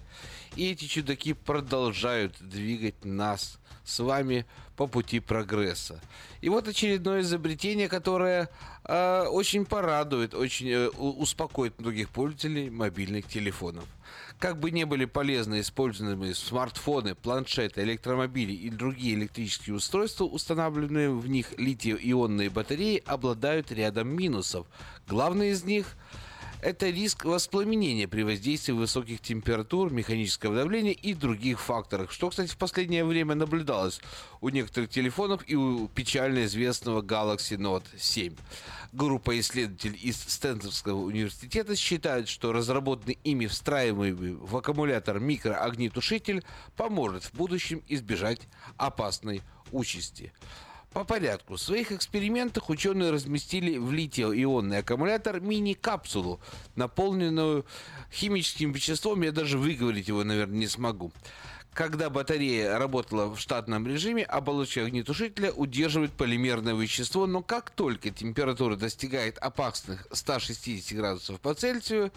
[0.56, 4.44] И эти чудаки продолжают двигать нас с вами
[4.76, 6.02] по пути прогресса.
[6.42, 8.50] И вот очередное изобретение, которое
[8.84, 13.86] э, очень порадует, очень э, успокоит многих пользователей мобильных телефонов.
[14.44, 21.26] Как бы не были полезны используемые смартфоны, планшеты, электромобили и другие электрические устройства, установленные в
[21.26, 24.66] них литий-ионные батареи, обладают рядом минусов.
[25.08, 25.96] Главный из них–
[26.64, 32.58] это риск воспламенения при воздействии высоких температур, механического давления и других факторов, что, кстати, в
[32.58, 34.00] последнее время наблюдалось
[34.42, 38.34] у некоторых телефонов и у печально известного Galaxy Note 7.
[38.94, 46.44] Группа исследователей из Стэнфордского университета считает, что разработанный ими встраиваемый в аккумулятор микроогнетушитель
[46.76, 48.42] поможет в будущем избежать
[48.76, 49.42] опасной
[49.72, 50.32] участи.
[50.92, 51.54] По порядку.
[51.54, 56.38] В своих экспериментах ученые разместили в литий-ионный аккумулятор мини-капсулу,
[56.76, 57.66] наполненную
[58.12, 59.22] химическим веществом.
[59.22, 61.10] Я даже выговорить его, наверное, не смогу.
[61.74, 68.76] Когда батарея работала в штатном режиме, оболочка огнетушителя удерживает полимерное вещество, но как только температура
[68.76, 72.12] достигает опасных 160 градусов по Цельсию,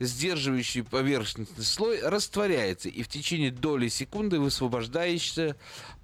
[0.00, 5.56] сдерживающий поверхностный слой растворяется и в течение доли секунды высвобождающийся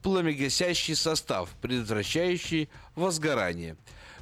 [0.03, 3.79] пламегасящий состав, предотвращающий возгорание.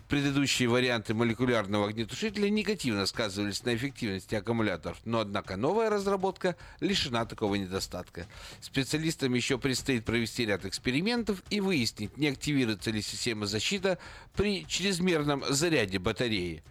[0.08, 7.56] Предыдущие варианты молекулярного огнетушителя негативно сказывались на эффективности аккумуляторов, но однако новая разработка лишена такого
[7.56, 8.26] недостатка.
[8.60, 13.98] Специалистам еще предстоит провести ряд экспериментов и выяснить, не активируется ли система защиты
[14.36, 16.62] при чрезмерном заряде батареи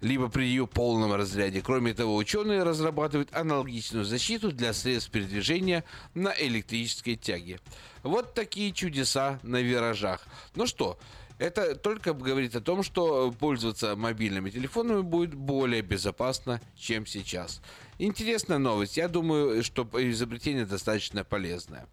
[0.00, 1.60] либо при ее полном разряде.
[1.60, 5.82] Кроме того, ученые разрабатывают аналогичную защиту для средств передвижения
[6.14, 7.58] на электрической тяге.
[8.04, 10.24] Вот такие чудеса на виражах.
[10.54, 10.98] Ну что,
[11.38, 17.60] это только говорит о том, что пользоваться мобильными телефонами будет более безопасно, чем сейчас.
[17.98, 18.96] Интересная новость.
[18.96, 21.86] Я думаю, что изобретение достаточно полезное.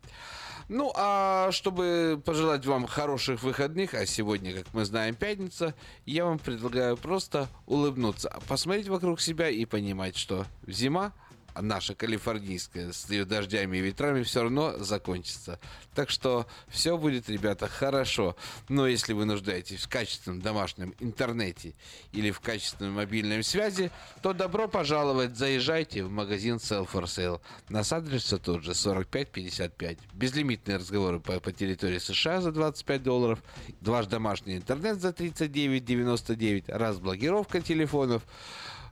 [0.68, 5.76] Ну, а чтобы пожелать вам хороших выходных, а сегодня, как мы знаем, пятница,
[6.08, 11.14] я вам предлагаю просто улыбнуться, посмотреть вокруг себя и понимать, что зима
[11.62, 15.60] наша калифорнийская с ее дождями и ветрами все равно закончится.
[15.94, 18.36] Так что все будет, ребята, хорошо.
[18.70, 21.74] Но если вы нуждаетесь в качественном домашнем интернете
[22.12, 23.92] или в качественной мобильной связи,
[24.22, 27.42] то добро пожаловать, заезжайте в магазин Sell for Sale.
[27.70, 29.98] Нас адрес тот же, 4555.
[30.14, 33.40] Безлимитные разговоры по, по территории США за 25 долларов,
[33.82, 38.24] ваш домашний интернет за 39,99, разблокировка телефонов,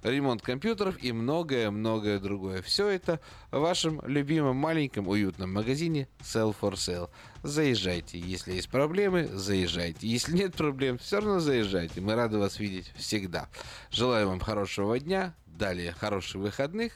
[0.04, 2.62] ремонт компьютеров и многое-многое другое.
[2.62, 3.20] Все это
[3.52, 7.10] в вашем любимом маленьком уютном магазине Sell for Sale.
[7.42, 8.20] Заезжайте.
[8.20, 10.08] Если есть проблемы, заезжайте.
[10.08, 12.02] Если нет проблем, все равно заезжайте.
[12.02, 13.50] Мы рады вас видеть всегда.
[13.90, 16.94] Желаю вам хорошего дня, далее хороших выходных.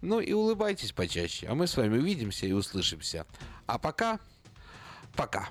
[0.00, 1.46] Ну и улыбайтесь почаще.
[1.48, 3.26] А мы с вами увидимся и услышимся.
[3.66, 4.20] А пока,
[5.16, 5.48] пока.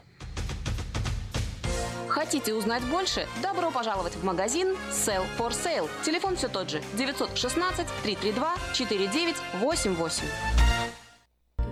[2.09, 3.27] Хотите узнать больше?
[3.41, 5.89] Добро пожаловать в магазин Sell for Sale.
[6.03, 10.23] Телефон все тот же 916 332 4988.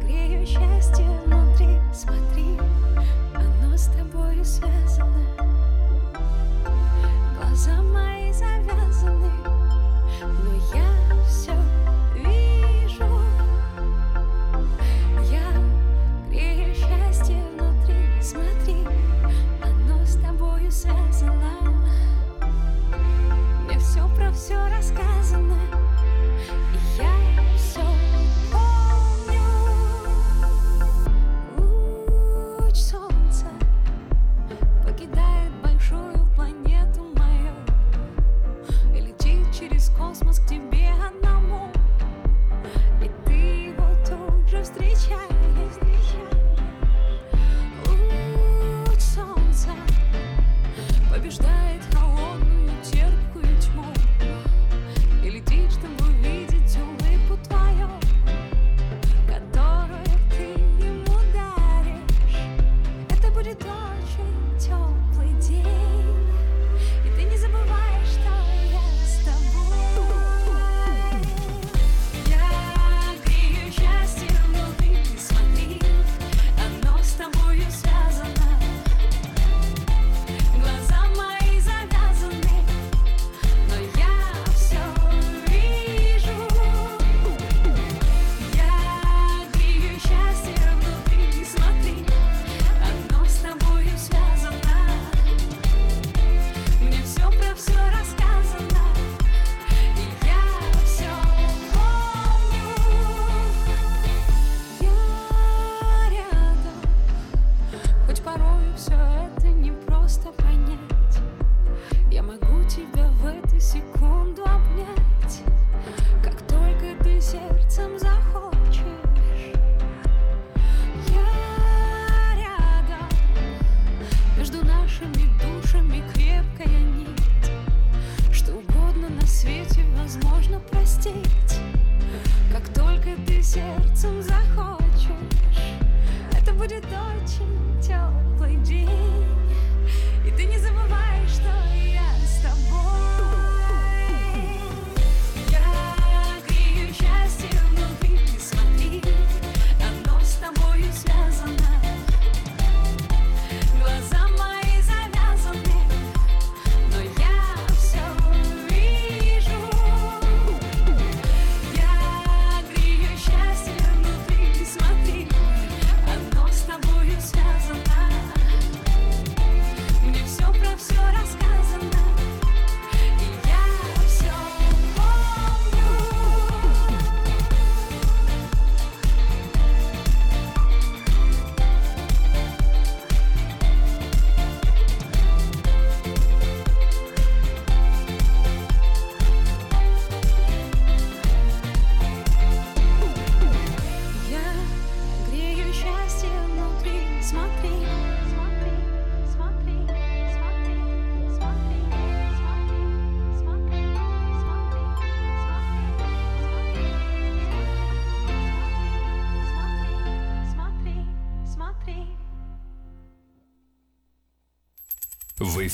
[0.02, 2.58] Грею счастье внутри, смотри,
[3.34, 5.26] оно с тобою связано.
[7.40, 8.85] Глаза мои завязаны,
[20.76, 21.52] связано.
[23.64, 25.45] Мне все про все рассказано,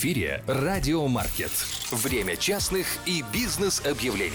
[0.02, 1.52] эфире Радио Маркет.
[1.92, 4.34] Время частных и бизнес-объявлений.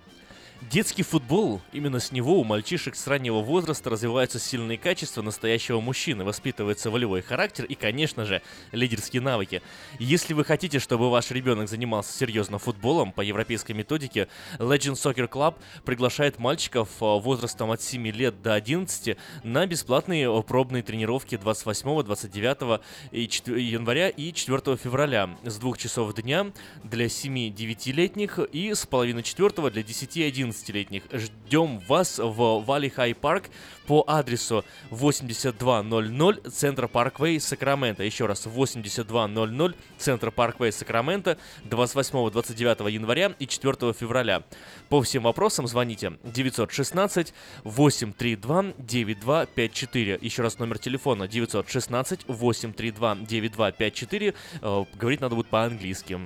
[0.68, 6.22] Детский футбол, именно с него у мальчишек с раннего возраста развиваются сильные качества настоящего мужчины,
[6.22, 9.62] воспитывается волевой характер и, конечно же, лидерские навыки.
[9.98, 15.54] Если вы хотите, чтобы ваш ребенок занимался серьезно футболом, по европейской методике Legend Soccer Club
[15.86, 22.02] приглашает мальчиков э, возрастом от 7 лет до 11 на бесплатные э, пробные тренировки 28,
[22.02, 22.80] 29
[23.12, 26.52] и 4 января и 4 февраля с 2 часов дня
[26.84, 31.02] для 7-9-летних и с половины 4 для 10-11 11-летних.
[31.12, 33.44] Ждем вас в Вали Хай Парк
[33.86, 38.02] по адресу 8200 Центр Парквей, Сакраменто.
[38.02, 44.42] Еще раз, 8200 Центр Парквей, Сакраменто, 28-29 января и 4 февраля.
[44.88, 47.34] По всем вопросам звоните 916
[47.64, 50.18] 832 9254.
[50.20, 54.34] Еще раз номер телефона 916 832 9254.
[54.62, 56.18] Э, говорить надо будет по-английски.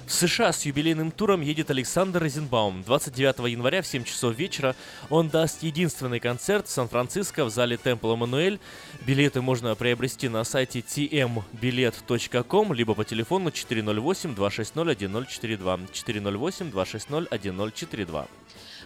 [0.06, 2.84] В США с юбилейным туром едет Александр Розенбаум.
[2.84, 4.76] 29 января в 7 часов вечера
[5.10, 8.60] он даст единственный концерт в Сан-Франциско в зале Темпл Эммануэль.
[9.04, 15.88] Билеты можно приобрести на сайте tmbilet.com либо по телефону 408-260-1042.
[15.92, 18.28] 408-260-1042.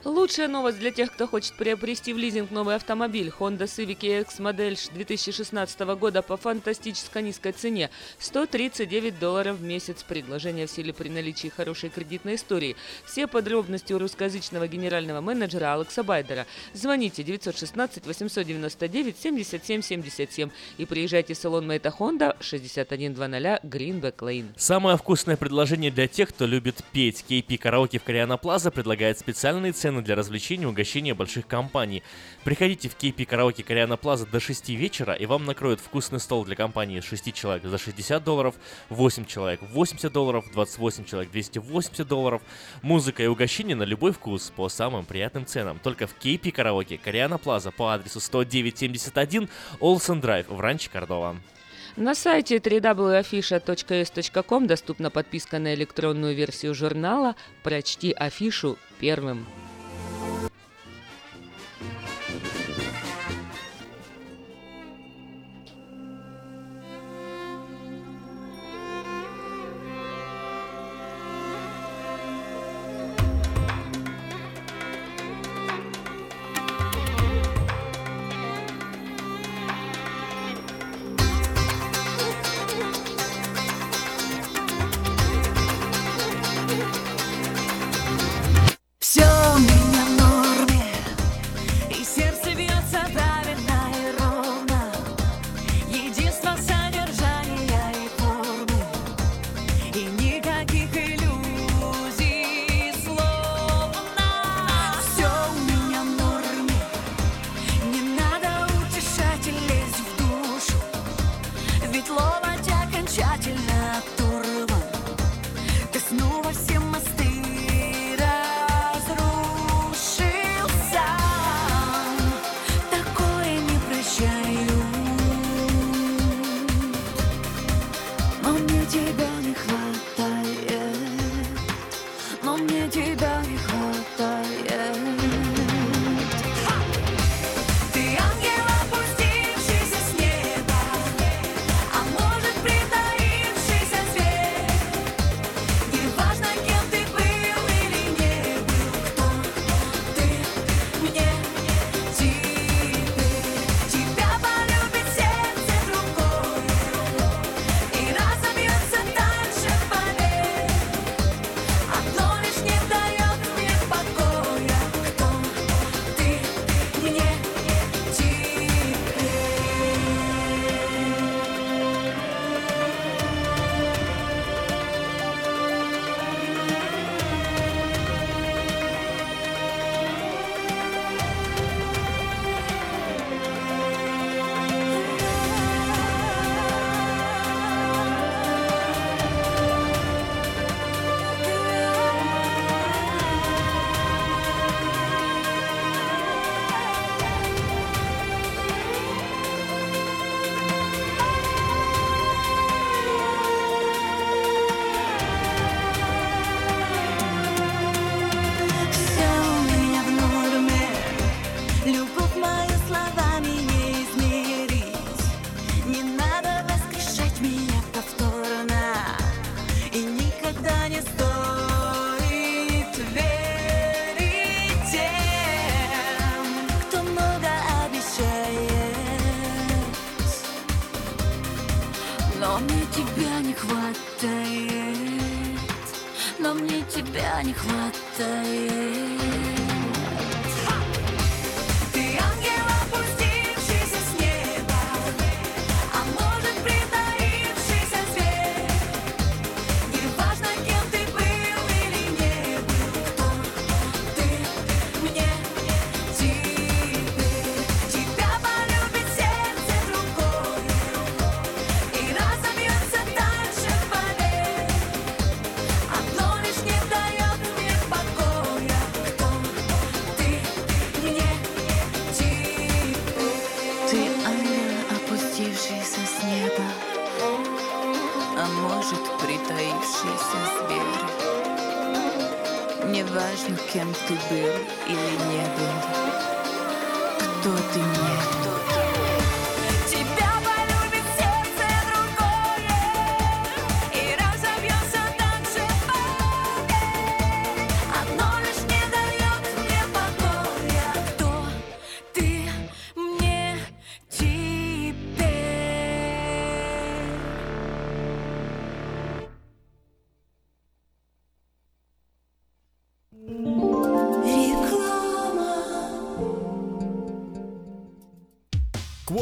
[0.02, 3.30] Лучшая новость для тех, кто хочет приобрести в лизинг новый автомобиль.
[3.38, 7.90] Honda Civic EX модель 2016 года по фантастически низкой цене.
[8.18, 10.02] 139 долларов в месяц.
[10.02, 12.76] Предложение в силе при наличии хорошей кредитной истории.
[13.04, 16.46] Все подробности у русскоязычного генерального менеджера Алекса Байдера.
[16.72, 20.48] Звоните 916 899 77 77
[20.78, 22.94] и приезжайте в салон Мэйта Honda 6100
[23.68, 24.48] Greenback Lane.
[24.56, 27.22] Самое вкусное предложение для тех, кто любит петь.
[27.28, 32.04] KP Караоке в Кориана Плаза предлагает специальные цены для развлечений и угощения больших компаний.
[32.44, 36.54] Приходите в KP Караоке Кориана Плаза до 6 вечера, и вам накроют вкусный стол для
[36.54, 38.54] компании 6 человек за 60 долларов,
[38.88, 42.42] 8 человек 80 долларов, 28 человек 280 долларов.
[42.82, 45.80] Музыка и угощение на любой вкус по самым приятным ценам.
[45.82, 49.48] Только в KP Караоке Кориана Плаза по адресу 10971
[49.80, 51.36] Олсен Драйв в Ранче Кордова.
[51.96, 59.46] На сайте www.afisha.s.com доступна подписка на электронную версию журнала «Прочти афишу первым».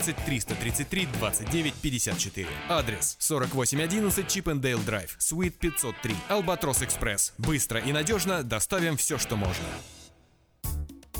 [0.00, 2.48] 333 29 54.
[2.68, 6.14] Адрес 4811 Chippendale Drive, Suite 503.
[6.28, 7.34] Albatross Express.
[7.38, 9.64] Быстро и надежно доставим все, что можно.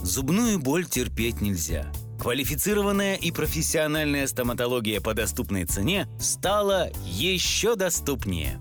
[0.03, 1.91] Зубную боль терпеть нельзя.
[2.21, 8.61] Квалифицированная и профессиональная стоматология по доступной цене стала еще доступнее.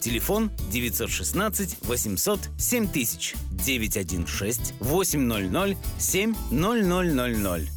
[0.00, 7.68] Телефон 916 800 7000 916 800 7000.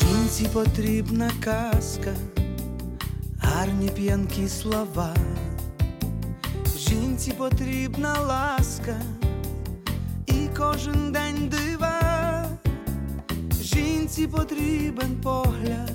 [0.00, 2.14] Жінці потрібна казка,
[3.38, 5.14] гарні п'янкі слова.
[6.95, 9.01] Жінці потрібна ласка
[10.25, 12.45] і кожен день дива.
[13.61, 15.91] Жінці потрібен погляд,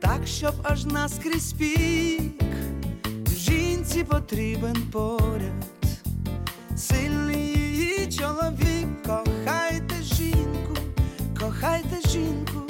[0.00, 2.44] так, щоб аж наскрізь пік.
[3.36, 5.64] Жінці потрібен поряд,
[6.76, 8.88] сильний її чоловік.
[9.06, 10.76] Кохайте жінку,
[11.40, 12.60] кохайте жінку,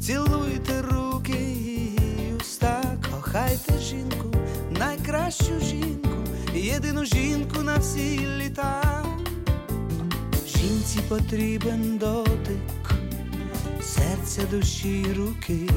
[0.00, 4.30] цілуйте руки її уста, кохайте жінку,
[4.78, 6.10] найкращу жінку,
[6.54, 9.04] єдину жінку на всі літа.
[10.46, 12.94] Жінці потрібен дотик,
[13.82, 15.70] серця, душі, руки.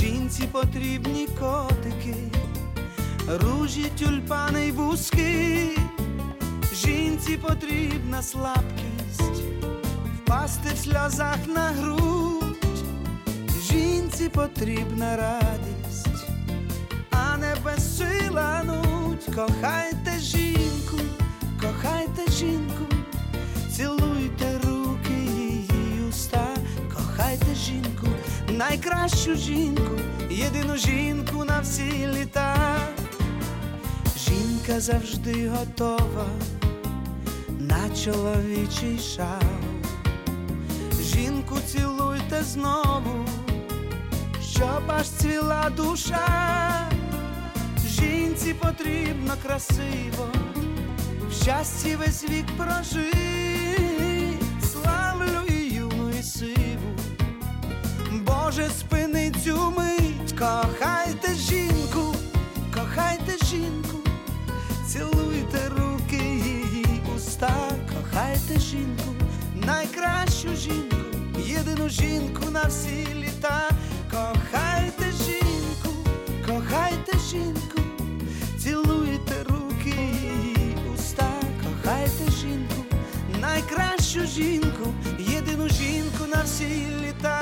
[0.00, 2.14] Жінці потрібні котики,
[3.28, 5.68] ружі, тюльпани й бузки.
[6.74, 9.42] Жінці потрібна слабкість,
[10.16, 12.56] впасти в сльозах на грудь.
[13.70, 16.26] Жінці потрібна радість,
[17.10, 18.62] а не безсила
[19.12, 19.34] нуть.
[19.34, 20.98] Кохайте жінку,
[21.60, 22.94] кохайте жінку,
[23.76, 26.48] цілуйте руки її уста,
[26.94, 28.06] кохайте жінку,
[28.48, 29.98] найкращу жінку,
[30.30, 32.78] єдину жінку на всі літа.
[34.16, 36.26] Жінка завжди готова
[37.58, 39.42] на чоловічий шал.
[41.02, 43.26] Жінку цілуйте знову,
[44.52, 46.52] щоб аж цвіла душа.
[48.02, 50.28] Жінці потрібно красиво,
[51.30, 54.42] в щасті весь вік прожить,
[54.72, 56.96] славлю і юну, і сиву.
[58.12, 62.14] Боже, спини цю мить, кохайте жінку,
[62.74, 63.98] кохайте жінку,
[64.88, 66.86] цілуйте руки її
[67.16, 69.14] уста, кохайте жінку,
[69.54, 70.96] найкращу жінку,
[71.38, 73.70] єдину жінку на всі літа,
[74.10, 75.31] кохайте жінку,
[84.11, 87.41] найкращу жінку, єдину жінку на всі літа.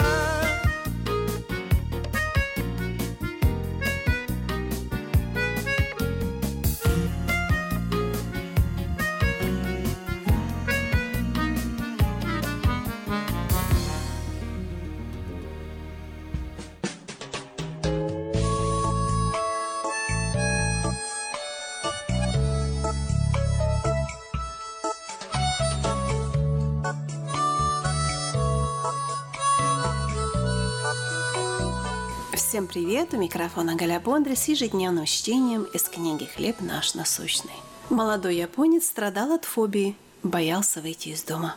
[32.73, 33.13] Привет!
[33.15, 37.51] У микрофона Галя Бондря с ежедневным чтением из книги «Хлеб наш насущный».
[37.89, 41.57] Молодой японец страдал от фобии, боялся выйти из дома.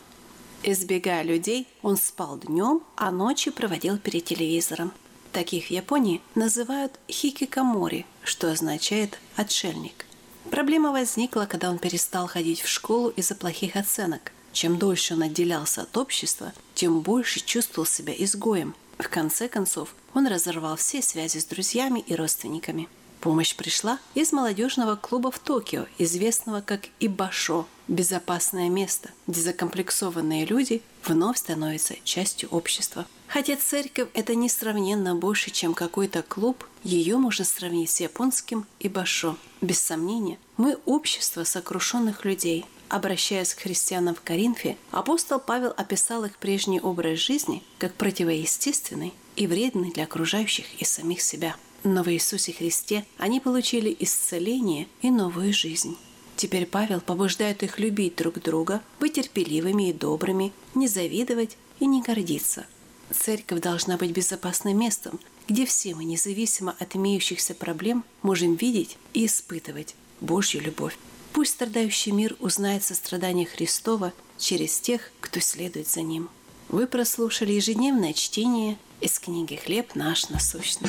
[0.64, 4.90] Избегая людей, он спал днем, а ночью проводил перед телевизором.
[5.30, 10.06] Таких в Японии называют хикикамори, что означает «отшельник».
[10.50, 14.32] Проблема возникла, когда он перестал ходить в школу из-за плохих оценок.
[14.52, 18.74] Чем дольше он отделялся от общества, тем больше чувствовал себя изгоем.
[18.98, 22.88] В конце концов, он разорвал все связи с друзьями и родственниками.
[23.20, 30.82] Помощь пришла из молодежного клуба в Токио, известного как Ибашо– безопасное место, где закомплексованные люди
[31.04, 33.06] вновь становятся частью общества.
[33.26, 39.36] Хотя церковь– это несравненно больше, чем какой-то клуб, ее можно сравнить с японским Ибашо.
[39.62, 42.66] Без сомнения, мы– общество сокрушенных людей.
[42.90, 49.46] Обращаясь к христианам в Коринфе, апостол Павел описал их прежний образ жизни как противоестественный и
[49.46, 51.56] вредный для окружающих и самих себя.
[51.82, 55.96] Но в Иисусе Христе они получили исцеление и новую жизнь.
[56.36, 62.02] Теперь Павел побуждает их любить друг друга, быть терпеливыми и добрыми, не завидовать и не
[62.02, 62.66] гордиться.
[63.12, 69.26] Церковь должна быть безопасным местом, где все мы, независимо от имеющихся проблем, можем видеть и
[69.26, 70.96] испытывать Божью любовь.
[71.32, 76.28] Пусть страдающий мир узнает сострадание Христова через тех, кто следует за ним.
[76.74, 80.88] Вы прослушали ежедневное чтение из книги «Хлеб наш насущный».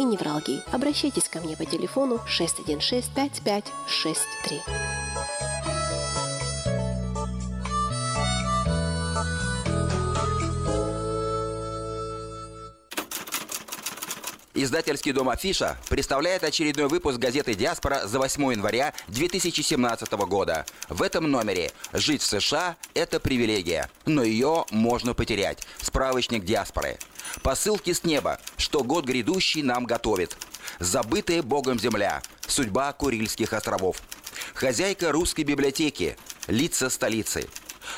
[0.01, 0.63] и невралгии.
[0.71, 4.61] Обращайтесь ко мне по телефону 616 5563.
[14.63, 20.67] Издательский дом «Афиша» представляет очередной выпуск газеты «Диаспора» за 8 января 2017 года.
[20.87, 25.65] В этом номере «Жить в США– это привилегия, но ее можно потерять».
[25.81, 26.99] Справочник «Диаспоры».
[27.41, 30.37] Посылки с неба, что год грядущий нам готовит.
[30.77, 32.21] Забытая Богом земля.
[32.45, 33.97] Судьба Курильских островов.
[34.53, 36.17] Хозяйка русской библиотеки.
[36.45, 37.49] Лица столицы.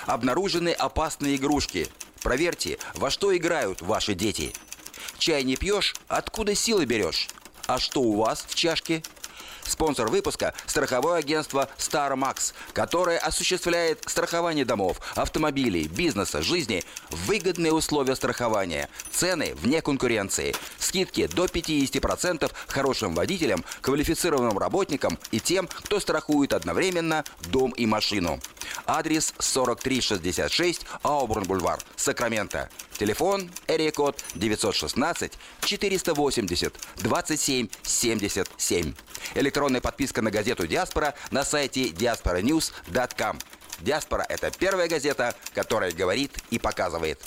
[0.06, 1.90] Обнаружены опасные игрушки.
[2.22, 4.54] Проверьте, во что играют ваши дети.
[5.26, 7.30] Чай не пьешь, откуда силы берешь?
[7.66, 9.02] А что у вас в чашке?
[9.64, 18.18] Спонсор выпуска– страховое агентство Star Max, которое осуществляет страхование домов, автомобилей, бизнеса, жизни выгодные условия
[18.18, 26.52] страхования, цены вне конкуренции, скидки до 50% хорошим водителям, квалифицированным работникам и тем, кто страхует
[26.52, 28.42] одновременно дом и машину.
[28.86, 32.70] Адрес 4366 Аубурн-Бульвар, Сакраменто.
[32.98, 33.50] Телефон
[33.96, 38.94] код 916 480 27 77.
[39.36, 43.40] Электронная подписка на газету «Диаспора» на сайте diasporanews.com.
[43.80, 47.20] «Диаспора»— это первая газета, которая говорит и показывает.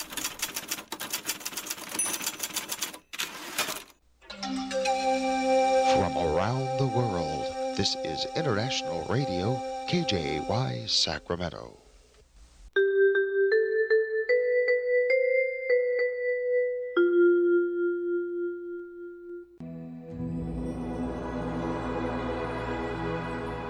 [5.97, 9.59] From around the world, this is International Radio,
[9.89, 11.86] KJY Sacramento.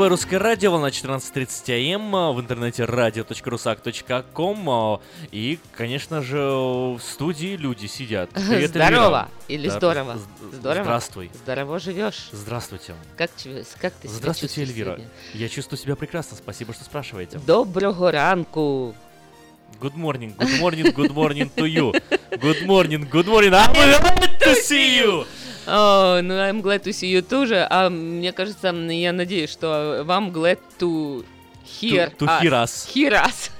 [0.00, 6.98] Новое русское радио, волна 14.30 АМ, а, в интернете radio.rusak.com а, и, конечно же, в
[7.00, 8.30] студии люди сидят.
[8.32, 9.28] Привет, Здорово!
[9.48, 10.18] Или Да, здорово?
[10.52, 10.84] Здорово?
[10.84, 11.30] Здравствуй.
[11.34, 12.30] Здорово живешь?
[12.32, 12.94] Здравствуйте.
[13.18, 13.30] Как,
[13.78, 14.86] как ты себя Здравствуйте, чувствуешь Эльвира.
[14.86, 15.08] сегодня?
[15.34, 17.38] Я чувствую себя прекрасно, спасибо, что спрашиваете.
[17.46, 18.94] Доброго ранку!
[19.82, 21.92] Good morning, good morning, good morning to you.
[22.30, 25.26] Good morning, good morning, I'm glad to see you.
[25.66, 27.66] О, ну, I'm glad to see you тоже.
[27.68, 31.24] А мне кажется, я надеюсь, что вам glad to
[31.80, 32.88] hear To- to hear us.
[32.94, 33.50] Hear us.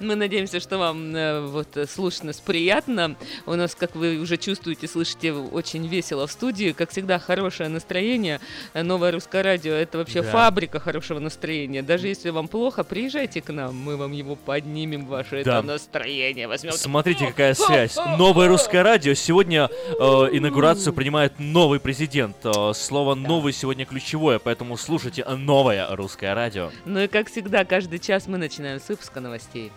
[0.00, 3.16] Мы надеемся, что вам э, вот э, слушать приятно.
[3.46, 6.72] У нас, как вы уже чувствуете, слышите, очень весело в студии.
[6.72, 8.40] Как всегда, хорошее настроение.
[8.74, 10.30] Э, Новое русское радио— это вообще Да.
[10.30, 11.82] фабрика хорошего настроения.
[11.82, 15.58] Даже если вам плохо, приезжайте к нам, мы вам его поднимем, ваше Да.
[15.58, 16.48] это настроение.
[16.48, 17.96] Возьмем Смотрите, какая связь.
[18.18, 19.14] Новое русское радио.
[19.14, 22.36] Сегодня э, инаугурацию принимает новый президент.
[22.44, 26.70] Э, слово «новый» сегодня ключевое, поэтому слушайте новое русское радио.
[26.92, 29.72] Ну и как всегда, каждый час мы начинаем с выпуска новостей.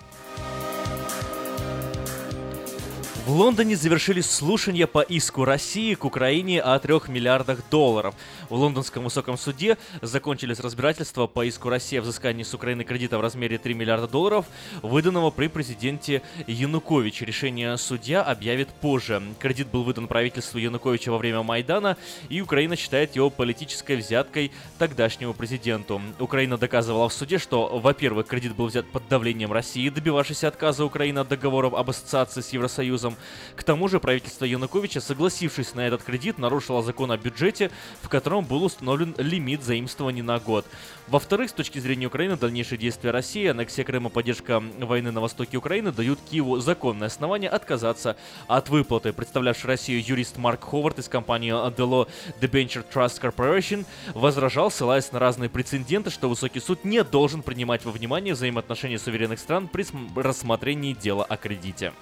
[3.26, 8.16] В Лондоне завершились слушания по иску России к Украине о 3 миллиардах долларов.
[8.50, 13.22] В лондонском высоком суде закончились разбирательства по иску России о взыскании с Украины кредита в
[13.22, 14.46] размере 3 миллиарда долларов,
[14.84, 17.26] выданного при президенте Януковиче.
[17.26, 19.24] Решение судья объявит позже.
[19.40, 21.98] Кредит был выдан правительству Януковича во время Майдана,
[22.30, 26.00] и Украина считает его политической взяткой тогдашнему президенту.
[26.20, 31.20] Украина доказывала в суде, что, во-первых, кредит был взят под давлением России, добивавшейся отказа Украины
[31.20, 33.16] от договоров об ассоциации с Евросоюзом.
[33.56, 37.72] К тому же правительство Януковича, согласившись на этот кредит, нарушило закон о бюджете,
[38.02, 40.66] в котором был установлен лимит заимствований на год.
[41.08, 45.92] Во-вторых, с точки зрения Украины, дальнейшие действия России, аннексия Крыма, поддержка войны на востоке Украины
[45.92, 48.18] дают Киеву законное основание отказаться
[48.48, 49.14] от выплаты.
[49.14, 52.08] Представлявший Россию юрист Марк Ховард из компании Delo
[52.42, 57.92] Debenture Trust Corporation возражал, ссылаясь на разные прецеденты, что высокий суд не должен принимать во
[57.92, 61.94] внимание взаимоотношения суверенных стран при см- рассмотрении дела о кредите.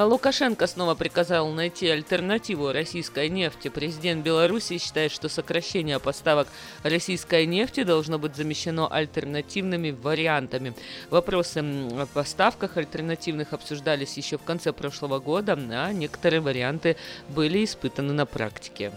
[0.00, 3.68] Лукашенко снова приказал найти альтернативу российской нефти.
[3.68, 6.48] Президент Беларуси считает, что сокращение поставок
[6.82, 10.74] российской нефти должно быть замещено альтернативными вариантами.
[11.10, 16.96] Вопросы о поставках альтернативных обсуждались еще в конце прошлого года, а некоторые варианты
[17.28, 18.92] были испытаны на практике.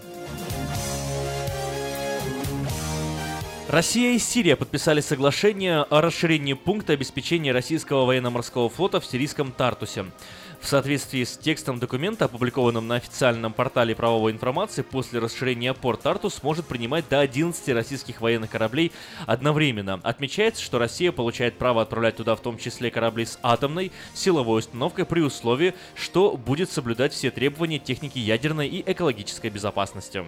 [3.67, 10.05] Россия и Сирия подписали соглашение о расширении пункта обеспечения российского военно-морского флота в сирийском Тартусе.
[10.66, 16.34] В соответствии с текстом документа, опубликованным на официальном портале правовой информации, после расширения порт Тартус
[16.34, 18.91] сможет принимать до 11 российских военных кораблей
[19.28, 19.99] одновременно.
[20.01, 25.05] Отмечается, что Россия получает право отправлять туда в том числе корабли с атомной силовой установкой
[25.05, 30.26] при условии, что будет соблюдать все требования техники ядерной и экологической безопасности.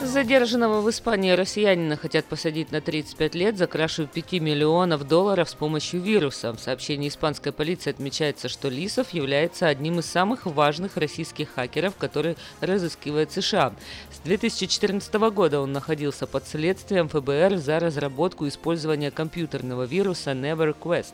[0.00, 5.54] Задержанного в Испании россиянина хотят посадить на 35 лет за кражу 5 миллионов долларов с
[5.54, 6.52] помощью вируса.
[6.52, 12.36] В сообщении испанской полиции отмечается, что Лисов является одним из самых важных российских хакеров, который
[12.60, 13.74] разыскивает США.
[14.12, 21.12] С 2014 года он находился под следствием ФБР за разработку и использование компьютерного вируса NeverQuest.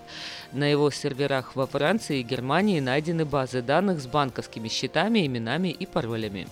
[0.53, 5.87] На его серверах во Франции и Германии найдены базы данных с банковскими счетами, именами и
[5.87, 6.47] паролями.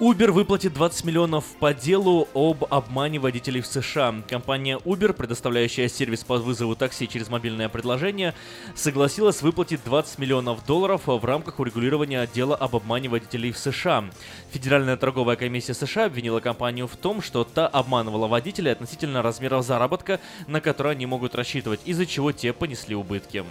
[0.00, 4.14] Uber выплатит 20 миллионов по делу об обмане водителей в США.
[4.28, 8.32] Компания Uber, предоставляющая сервис по вызову такси через мобильное предложение,
[8.76, 14.04] согласилась выплатить 20 миллионов долларов в рамках урегулирования дела об обмане водителей в США.
[14.52, 20.20] Федеральная торговая комиссия США обвинила компанию в том, что та обманывала водителей относительно размеров заработка,
[20.46, 23.44] на который они могут рассчитывать, из-за чего те понесли убытки.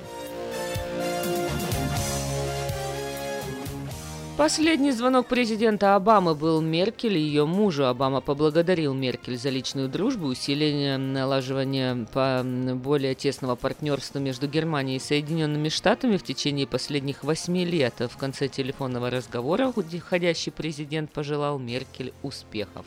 [4.38, 7.88] Последний звонок президента Обамы был Меркель и ее мужу.
[7.88, 12.44] Обама поблагодарил Меркель за личную дружбу, усиление налаживания по
[12.76, 17.96] более тесного партнерства между Германией и Соединенными Штатами в течение последних восьми лет.
[18.00, 22.86] В конце телефонного разговора уходящий президент пожелал Меркель успехов.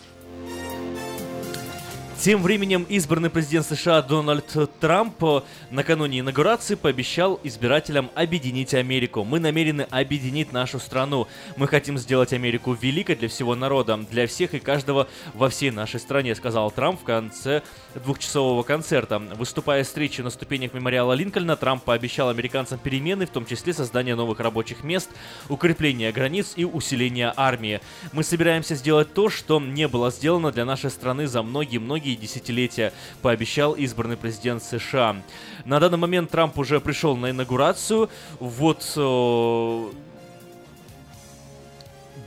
[2.22, 4.44] Тем временем избранный президент США Дональд
[4.78, 5.24] Трамп
[5.70, 9.24] накануне инаугурации пообещал избирателям объединить Америку.
[9.24, 11.28] Мы намерены объединить нашу страну.
[11.56, 15.98] Мы хотим сделать Америку великой для всего народа, для всех и каждого во всей нашей
[15.98, 17.62] стране, сказал Трамп в конце
[17.94, 19.18] двухчасового концерта.
[19.18, 24.14] Выступая с встречи на ступенях мемориала Линкольна, Трамп пообещал американцам перемены, в том числе создание
[24.14, 25.08] новых рабочих мест,
[25.49, 27.80] укрепление границ и усиление армии.
[28.12, 32.92] Мы собираемся сделать то, что не было сделано для нашей страны за многие-многие десятилетия,
[33.22, 35.16] пообещал избранный президент США.
[35.64, 38.08] На данный момент Трамп уже пришел на инаугурацию.
[38.38, 39.91] Вот э,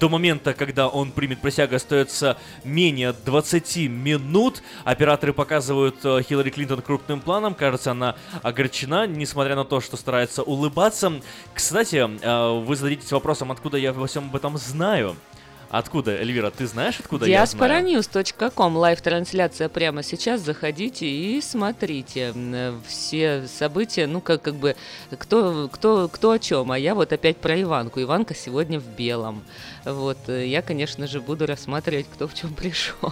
[0.03, 4.61] до момента, когда он примет присягу, остается менее 20 минут.
[4.84, 7.53] Операторы показывают э, Хиллари Клинтон крупным планом.
[7.55, 11.22] Кажется, она огорчена, несмотря на то, что старается улыбаться.
[11.53, 15.15] Кстати, э, вы зададитесь вопросом, откуда я во всем об этом знаю.
[15.73, 17.87] Откуда, Эльвира, ты знаешь, откуда я знаю?
[17.87, 18.77] Diasporanews.com.
[18.77, 20.41] Лайв-трансляция прямо сейчас.
[20.41, 24.05] Заходите и смотрите э, все события.
[24.05, 24.75] Ну, как, как бы,
[25.17, 26.71] кто, кто, кто о чем.
[26.71, 27.99] А я вот опять про Иванку.
[27.99, 29.41] Иванка сегодня в белом.
[29.83, 33.11] Вот, э, я, конечно же, буду рассматривать, кто в чем пришел.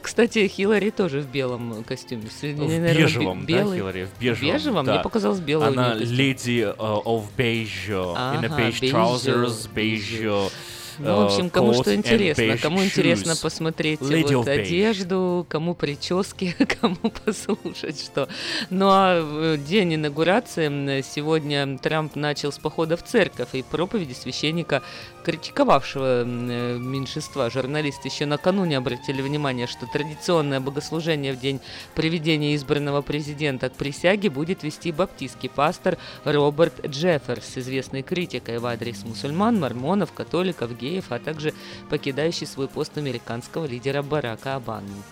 [0.00, 2.28] Кстати, Хиллари тоже в белом костюме.
[2.28, 3.80] В бежевом, белый.
[3.80, 4.04] да, Хиллари?
[4.04, 4.86] В бежевом, бежевом?
[4.86, 4.92] Да.
[4.92, 10.20] Мне показалось белый Она леди uh, of beige, uh, in a beige, beige trousers, beige...
[10.22, 10.52] beige
[10.98, 12.56] ну, в общем, кому что интересно.
[12.58, 18.28] Кому интересно посмотреть вот одежду, кому прически, кому послушать что.
[18.70, 24.82] Ну а день инаугурации сегодня Трамп начал с похода в церковь и проповеди священника,
[25.26, 27.50] критиковавшего меньшинства.
[27.50, 31.60] Журналисты еще накануне обратили внимание, что традиционное богослужение в день
[31.96, 39.02] приведения избранного президента к присяге будет вести баптистский пастор Роберт Джефферс, известный критикой в адрес
[39.02, 41.52] мусульман, мормонов, католиков, геев а также
[41.90, 45.02] покидающий свой пост американского лидера Барака Обамы.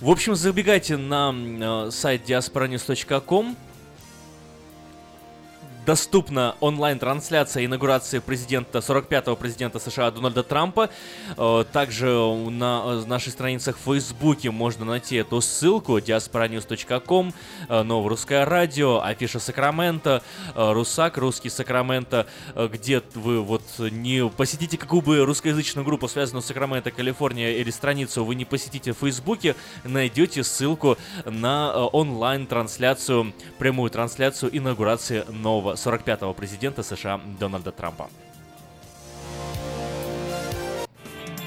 [0.00, 3.54] В общем, забегайте на э, сайт diasporanews.com,
[5.86, 10.90] доступна онлайн-трансляция инаугурации президента, 45-го президента США Дональда Трампа.
[11.36, 17.32] Э, также на э, наших страницах в Фейсбуке можно найти эту ссылку diasporanews.com,
[17.68, 20.22] э, Новое Русское Радио, Афиша Сакрамента,
[20.54, 22.26] Русак, Русский Сакраменто,
[22.56, 28.24] где вы вот не посетите какую бы русскоязычную группу, связанную с Сакраменто, Калифорния или страницу,
[28.24, 29.54] вы не посетите в Фейсбуке,
[29.84, 38.08] найдете ссылку на онлайн-трансляцию, прямую трансляцию инаугурации нового 45-го президента США Дональда Трампа.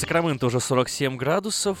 [0.00, 1.78] Сакраменто уже 47 градусов,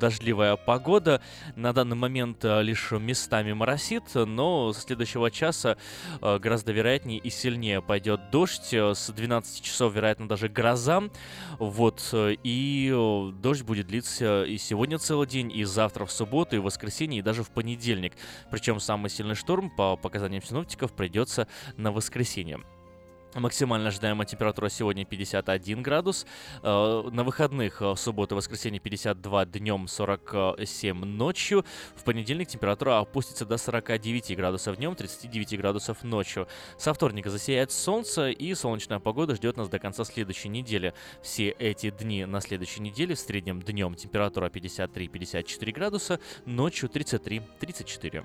[0.00, 1.22] дождливая погода.
[1.54, 5.76] На данный момент э, лишь местами моросит, но с следующего часа
[6.20, 8.74] э, гораздо вероятнее и сильнее пойдет дождь.
[8.74, 11.04] С 12 часов, вероятно, даже гроза.
[11.60, 12.92] Вот, э, и
[13.40, 17.22] дождь будет длиться и сегодня целый день, и завтра в субботу, и в воскресенье, и
[17.22, 18.14] даже в понедельник.
[18.50, 21.46] Причем самый сильный шторм, по показаниям синоптиков, придется
[21.76, 22.58] на воскресенье.
[23.34, 26.26] Максимально ожидаемая температура сегодня 51 градус.
[26.62, 31.64] Э, На выходных э, в субботу и воскресенье 52 днем, 47 ночью.
[31.94, 36.48] В понедельник температура опустится до 49 градусов днем, 39 градусов ночью.
[36.78, 40.94] Со вторника засияет солнце и солнечная погода ждет нас до конца следующей недели.
[41.22, 48.24] Все эти дни на следующей неделе в среднем днем температура 53-54 градуса, ночью 33-34.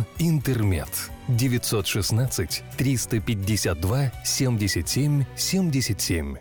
[0.19, 0.89] «Интермед».
[1.27, 6.37] 916 352 77 77.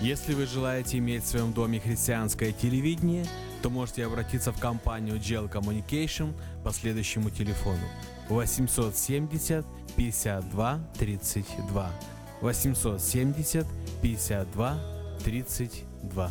[0.00, 3.26] Если вы желаете иметь в своем доме христианское телевидение,
[3.62, 7.82] то можете обратиться в компанию Gel Communication по следующему телефону
[8.28, 11.90] 870 52 32
[12.40, 13.66] 870
[14.00, 14.80] 52
[15.24, 16.30] 32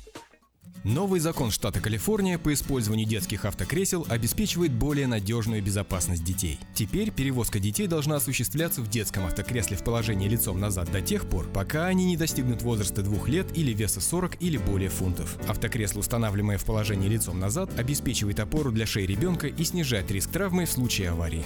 [0.83, 6.57] Новый закон штата Калифорния по использованию детских автокресел обеспечивает более надежную безопасность детей.
[6.73, 11.47] Теперь перевозка детей должна осуществляться в детском автокресле в положении лицом назад до тех пор,
[11.49, 15.37] пока они не достигнут возраста двух лет или веса 40 или более фунтов.
[15.47, 20.65] Автокресло, устанавливаемое в положении лицом назад, обеспечивает опору для шеи ребенка и снижает риск травмы
[20.65, 21.45] в случае аварии.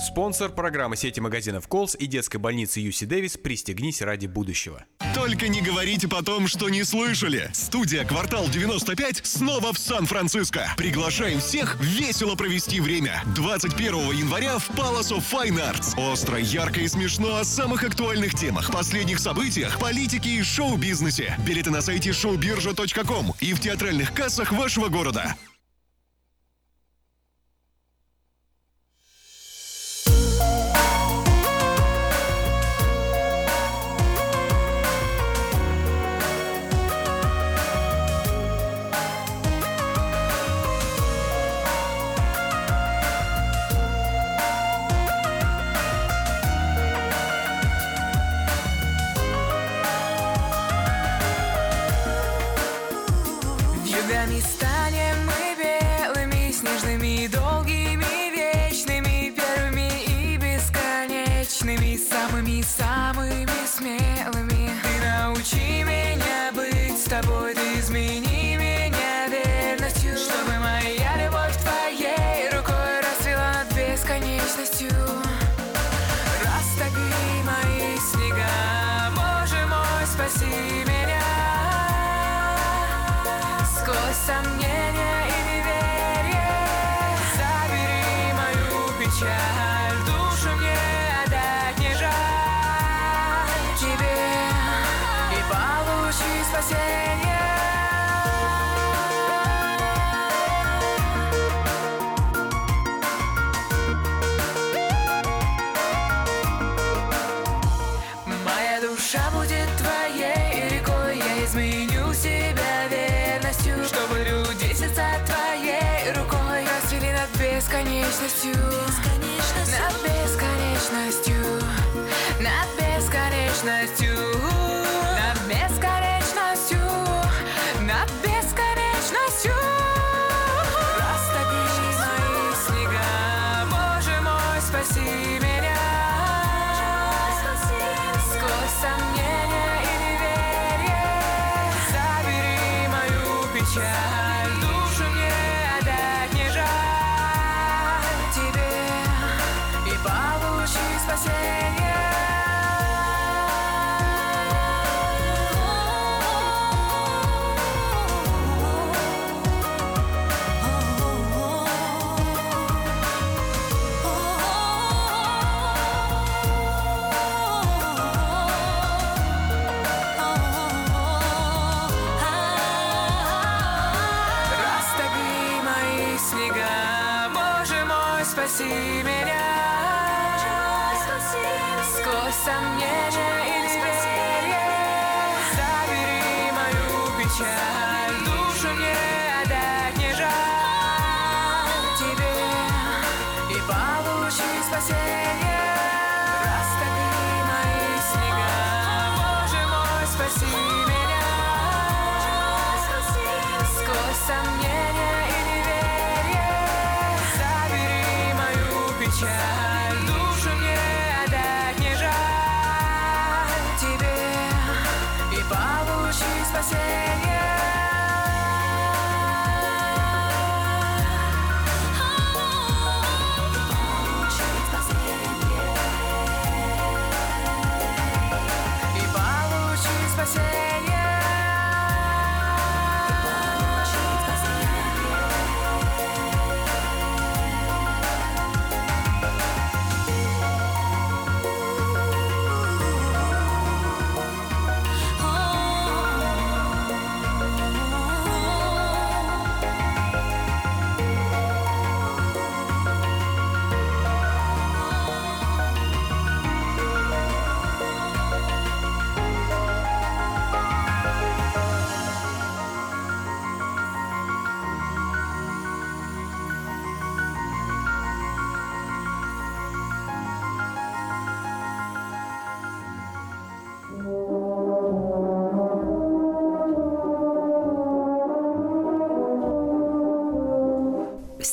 [0.00, 4.86] Спонсор программы сети магазинов Колс и детской больницы Юси Дэвис «Пристегнись ради будущего».
[5.14, 7.50] Только не говорите потом, что не слышали.
[7.52, 10.72] Студия «Квартал 95» снова в Сан-Франциско.
[10.78, 13.22] Приглашаем всех весело провести время.
[13.36, 16.00] 21 января в Palace of Fine Arts.
[16.10, 21.36] Остро, ярко и смешно о самых актуальных темах, последних событиях, политике и шоу-бизнесе.
[21.46, 25.36] Билеты на сайте showbirja.com и в театральных кассах вашего города.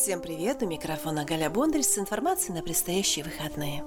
[0.07, 0.63] Всем привет!
[0.63, 3.83] У микрофона Галя Бондарь с информацией на предстоящие выходные.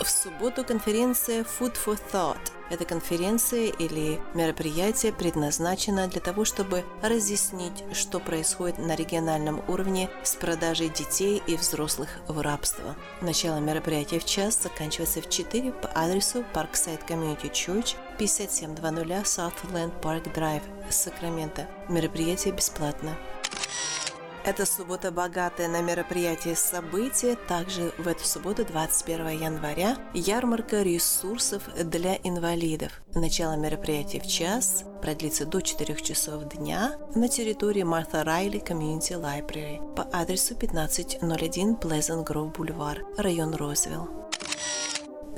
[0.00, 2.50] В субботу конференция Food for Thought.
[2.70, 10.34] Эта конференция или мероприятие предназначено для того, чтобы разъяснить, что происходит на региональном уровне с
[10.34, 12.96] продажей детей и взрослых в рабство.
[13.20, 20.32] Начало мероприятия в час, заканчивается в 4 по адресу Parkside Community Church, 5700 Southland Park
[20.34, 21.68] Drive, Сакраменто.
[21.88, 23.16] Мероприятие бесплатно.
[24.44, 27.36] Эта суббота богатая на мероприятия и события.
[27.46, 32.90] Также в эту субботу, 21 января, ярмарка ресурсов для инвалидов.
[33.14, 39.94] Начало мероприятия в час, продлится до 4 часов дня на территории Martha Riley Community Library
[39.94, 44.08] по адресу 1501 Pleasant Grove Boulevard, район Розвилл.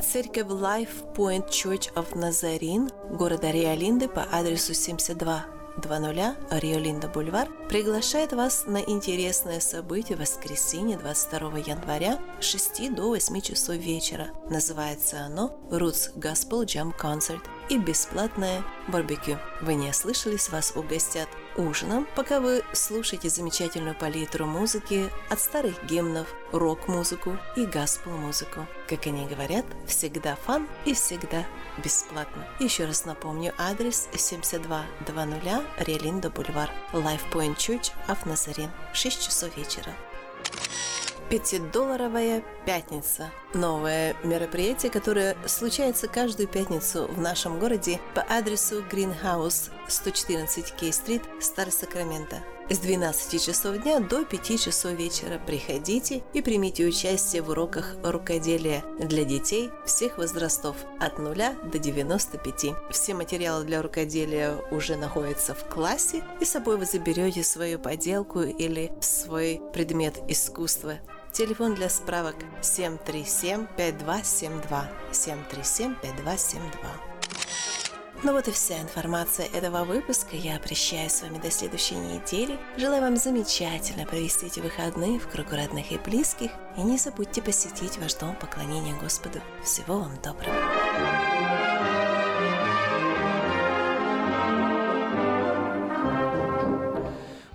[0.02, 8.32] Церковь Life Point Church of Nazarene города Риолинды по адресу 72 20 Риолинда Бульвар приглашает
[8.32, 14.28] вас на интересное событие в воскресенье 22 января с 6 до 8 часов вечера.
[14.48, 19.38] Называется оно Roots Gospel Jam Concert и бесплатное барбекю.
[19.60, 26.28] Вы не ослышались, вас угостят ужином, пока вы слушаете замечательную палитру музыки от старых гимнов,
[26.52, 28.66] рок-музыку и гаспел-музыку.
[28.89, 31.44] Как они говорят, всегда фан и всегда
[31.82, 32.47] бесплатно.
[32.60, 39.93] Еще раз напомню адрес 7200 Риолинда Бульвар, Point Church, Афназарин, 6 часов вечера.
[41.30, 43.30] Пятидолларовая пятница.
[43.55, 51.70] Новое мероприятие, которое случается каждую пятницу в нашем городе по адресу Greenhouse 114 Кей-стрит, Стар
[51.70, 52.42] Сакраменто.
[52.70, 58.82] С 12 часов дня до 5 часов вечера приходите и примите участие в уроках рукоделия
[58.98, 61.36] для детей всех возрастов от 0
[61.70, 62.74] до 95.
[62.90, 68.40] Все материалы для рукоделия уже находятся в классе, и с собой вы заберете свою поделку
[68.40, 71.01] или свой предмет искусства.
[71.35, 74.86] Телефон для справок 737-5272.
[75.11, 76.70] 737-5272.
[78.23, 80.36] Ну вот и вся информация этого выпуска.
[80.36, 82.56] Я прощаюсь с вами до следующей недели.
[82.77, 86.52] Желаю вам замечательно провести эти выходные в кругу родных и близких.
[86.77, 89.40] И не забудьте посетить ваш дом поклонения Господу.
[89.65, 91.64] Всего вам доброго.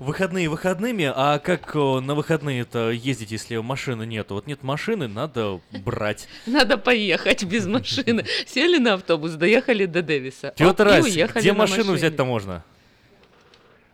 [0.09, 4.33] Выходные выходными, а как о, на выходные-то ездить, если машины нету?
[4.33, 6.27] Вот нет машины, надо брать.
[6.47, 8.23] Надо поехать без машины.
[8.47, 10.51] Сели на автобус, доехали до Дэвиса.
[10.57, 12.63] Рась, уехали где машину взять-то можно?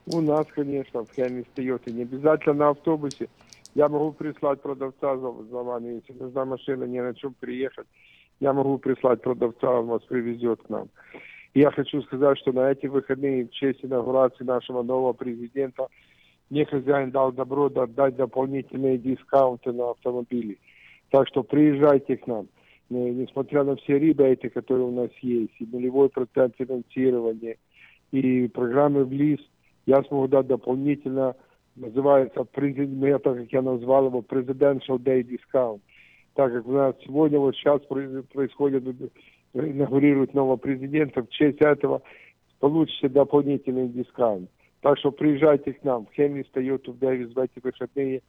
[0.06, 1.44] У нас, конечно, в Хеме.
[1.58, 3.28] И не обязательно на автобусе.
[3.74, 5.96] Я могу прислать продавца за, за вами.
[5.96, 7.88] Если нужна машина, не на чем приехать,
[8.40, 10.88] я могу прислать продавца, он вас привезет к нам.
[11.56, 15.88] Я хочу сказать, что на эти выходные в честь инаугурации нашего нового президента
[16.50, 20.60] мне хозяин дал добро да- дать дополнительные дискаунты на автомобили.
[21.12, 22.50] Так что приезжайте к нам.
[22.90, 27.56] Не- Несмотря на все ребята, которые у нас есть, и нулевой процент финансирования,
[28.12, 29.40] и программы в ЛИС,
[29.86, 31.38] я смогу дать дополнительно,
[31.78, 35.80] называется, презид- я, так как я назвал его, Presidential Day Discount.
[36.34, 37.82] Так как у нас сегодня, вот сейчас
[38.34, 38.84] происходит,
[39.56, 42.02] инаугурируют нового президента, в честь этого
[42.60, 44.50] получите дополнительный дискаунт.
[44.82, 48.22] Так что приезжайте к нам в Хенри Тойоту в Дэвис в эти выходные.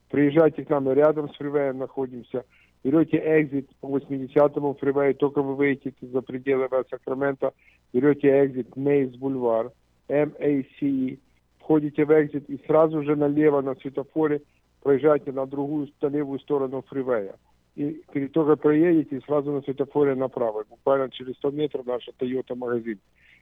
[0.09, 2.45] Приезжайте к нам, мы рядом с фривеем находимся.
[2.84, 7.53] Берете экзит по 80-му фривею, только вы выйдете за пределы Сакрамента,
[7.91, 9.71] берете экзит Мейс Бульвар,
[10.07, 11.17] M-A-C-E,
[11.59, 14.41] входите в экзит и сразу же налево на светофоре
[14.88, 17.35] проезжайте на другую, на левую сторону фривея.
[17.75, 20.63] И перед только проедете, сразу на светофоре направо.
[20.69, 22.97] Буквально через 100 метров наш Toyota магазин.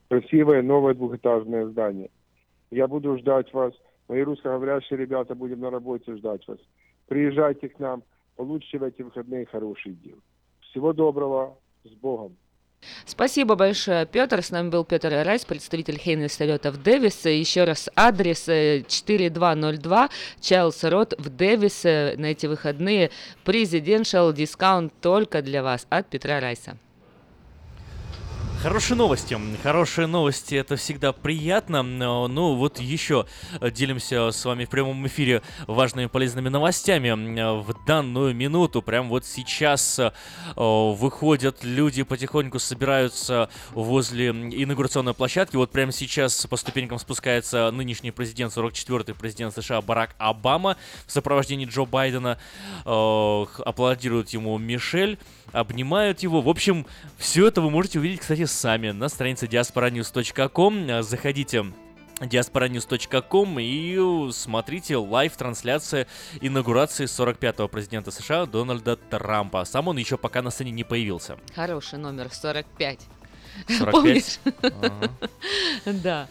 [0.09, 2.09] Красивое новое двухэтажное здание.
[2.71, 3.73] Я буду ждать вас.
[4.07, 6.59] Мои русскоговорящие ребята будем на работе ждать вас.
[7.07, 8.03] Приезжайте к нам,
[8.35, 10.17] получите в эти выходные хороший дел.
[10.61, 12.35] Всего доброго, с Богом.
[13.05, 14.41] Спасибо большое, Петр.
[14.43, 17.25] С нами был Петр Райс, представитель Совета в Дэвис.
[17.25, 20.09] Еще раз адрес э, 4202
[20.39, 21.85] Чайлс Рот в Дэвис.
[21.85, 23.09] Э, На эти выходные
[23.43, 26.77] президеншал дискаунт только для вас от Петра Райса.
[28.65, 29.37] Хорошие новости.
[29.61, 31.83] Хорошие новости это всегда приятно.
[31.83, 33.27] Но, Ну вот еще
[33.61, 37.09] э, делимся с вами в прямом эфире важными полезными новостями.
[37.39, 40.11] Э, В данную минуту, прям вот сейчас э,
[40.55, 45.57] выходят люди, потихоньку собираются возле инаугурационной площадки.
[45.57, 50.75] Вот прямо сейчас по ступенькам спускается нынешний президент, 44-й президент США Барак Обама
[51.05, 52.39] в сопровождении Джо Байдена.
[52.83, 55.19] Э, Аплодирует ему Мишель
[55.51, 56.41] обнимают его.
[56.41, 56.85] В общем,
[57.17, 61.01] все это вы можете увидеть, кстати, сами на странице diasporanews.com.
[61.03, 61.65] Заходите
[62.19, 66.07] diasporanews.com и смотрите live-трансляция
[66.41, 69.65] инаугурации 45-го президента США Дональда Трампа.
[69.65, 71.37] Сам он еще пока на сцене не появился.
[71.53, 72.99] Хороший номер 45.
[73.67, 73.91] 45?
[73.91, 74.39] Помнишь?
[75.85, 76.27] Да.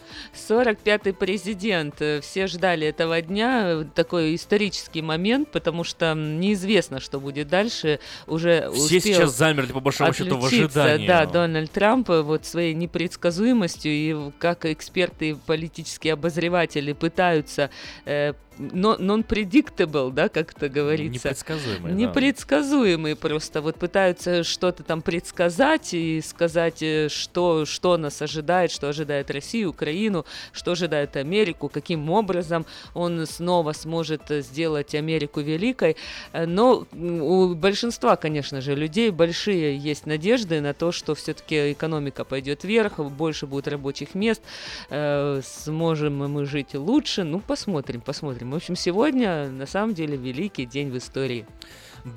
[0.47, 2.01] 45-й президент.
[2.21, 3.85] Все ждали этого дня.
[3.95, 7.99] Такой исторический момент, потому что неизвестно, что будет дальше.
[8.27, 11.07] Уже Все сейчас замерли, по большому счету, в ожидании.
[11.07, 17.69] Да, Дональд Трамп э, вот своей непредсказуемостью и как эксперты и политические обозреватели пытаются
[18.05, 21.13] э, non-predictable, да, как это говорится.
[21.13, 21.97] Непредсказуемый, да.
[21.97, 23.61] Непредсказуемый просто.
[23.61, 29.69] Вот пытаются что-то там предсказать и сказать, э, что, что нас ожидает, что ожидает Россию,
[29.69, 35.95] Украину, что ожидает Америку, каким образом он снова сможет сделать Америку великой.
[36.33, 42.63] Но у большинства, конечно же, людей большие есть надежды на то, что все-таки экономика пойдет
[42.63, 44.41] вверх, больше будет рабочих мест,
[44.89, 47.23] э, сможем мы жить лучше.
[47.23, 48.51] Ну, посмотрим, посмотрим.
[48.51, 51.45] В общем, сегодня на самом деле великий день в истории.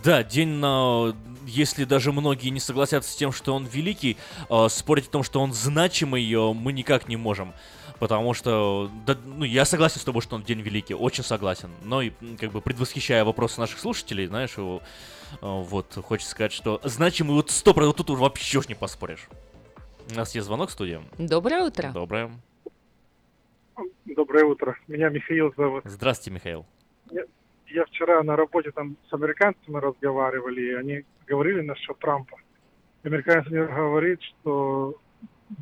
[0.05, 1.16] Да, день на...
[1.47, 4.19] Если даже многие не согласятся с тем, что он великий,
[4.51, 7.55] э, спорить о том, что он значимый, э, мы никак не можем.
[7.98, 11.70] Потому что, да, ну, я согласен с тобой, что он день великий, очень согласен.
[11.82, 14.82] Но и, как бы, предвосхищая вопросы наших слушателей, знаешь, его,
[15.32, 19.27] э, вот, хочется сказать, что значимый вот сто вот тут уже вообще не поспоришь.
[20.10, 21.01] У нас есть звонок в студии.
[21.16, 21.90] Доброе утро.
[21.93, 22.31] Доброе.
[24.05, 24.77] Доброе утро.
[24.86, 25.85] Меня Михаил зовут.
[25.85, 26.66] Здравствуйте, Михаил.
[27.10, 27.23] Я,
[27.70, 32.36] я вчера на работе там с американцами разговаривали, и они говорили насчет Трампа.
[33.05, 34.95] Американец мне говорит, что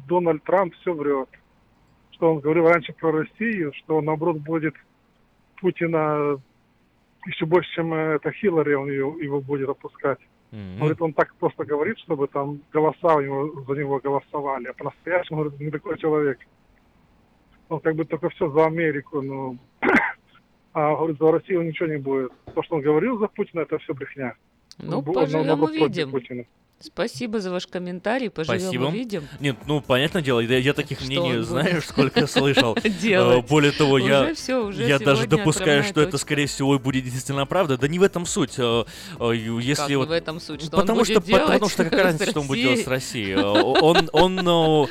[0.09, 1.29] Дональд Трамп все врет.
[2.13, 4.75] Что он говорил раньше про Россию, что он, наоборот, будет
[5.61, 6.41] Путина
[7.27, 10.19] еще больше, чем э, это Хиллари, он его, его будет опускать.
[10.53, 10.79] М-м.
[10.79, 14.69] Говорит, он так просто говорит, чтобы там голоса у него, за него голосовали.
[14.69, 16.39] А по-настоящему, говорит, не такой человек.
[17.69, 19.57] Он как бы только все за Америку, но
[20.77, 22.33] а говорит, за Россию ничего не будет.
[22.55, 24.35] То, что он говорил за Путина, это все брехня.
[24.77, 26.11] Ну, поживем увидим.
[26.11, 26.45] Путина.
[26.79, 28.29] Спасибо за ваш комментарий.
[28.29, 28.85] Поживем Спасибо.
[28.85, 29.27] увидим.
[29.41, 32.77] Нет, ну, понятное дело, я, я таких Что мнений, будет сколько слышал.
[32.77, 34.31] Э, Более того, я,
[34.73, 37.79] я даже допускаю, что это, скорее всего, будет действительно правда.
[37.79, 38.55] Да не в этом суть.
[38.59, 38.85] э,
[39.19, 40.09] э, Если вот...
[40.09, 40.65] в этом суть?
[40.65, 43.37] Что потому что, потому что какая разница, что он будет делать с Россией?
[43.37, 44.89] Он, он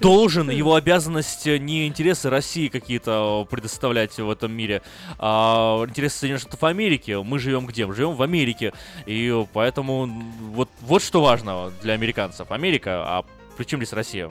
[0.00, 4.82] должен, его обязанность не интересы России какие-то предоставлять в этом мире,
[5.18, 7.22] а интересы Соединенных Штатов Америки.
[7.22, 7.86] Мы живем где?
[7.86, 8.74] Мы живем в Америке.
[9.06, 10.06] И поэтому
[10.52, 12.50] вот, вот что важно для американцев.
[12.50, 13.24] Америка, а
[13.56, 14.30] при чем здесь Россия?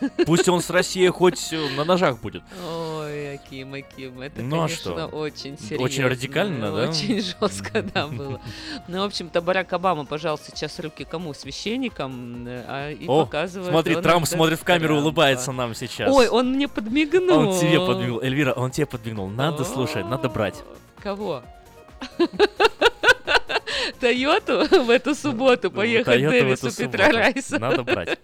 [0.26, 2.42] Пусть он с Россией хоть э, на ножах будет.
[2.62, 5.06] Ой, Аким, Аким, это, Ну, а конечно, что?
[5.06, 6.08] очень Очень серьезно.
[6.08, 6.88] радикально, да?
[6.90, 8.40] Очень жестко, да, было.
[8.86, 11.32] Ну, в общем-то, Барак Обама пожал сейчас руки кому?
[11.32, 15.02] Священникам, э, а, и О, показывает смотри, Трамп смотрит в камеру, Трампа.
[15.02, 16.14] улыбается нам сейчас.
[16.14, 17.48] Ой, он мне подмигнул.
[17.48, 18.20] Он тебе подмигнул.
[18.20, 19.28] Эльвира, он тебе подмигнул.
[19.28, 20.62] Надо слушать, надо брать.
[21.02, 21.42] Кого?
[24.00, 27.08] Тойоту в эту субботу поехать в Дэвису Петра.
[27.08, 27.58] Райса.
[27.58, 28.18] Надо брать.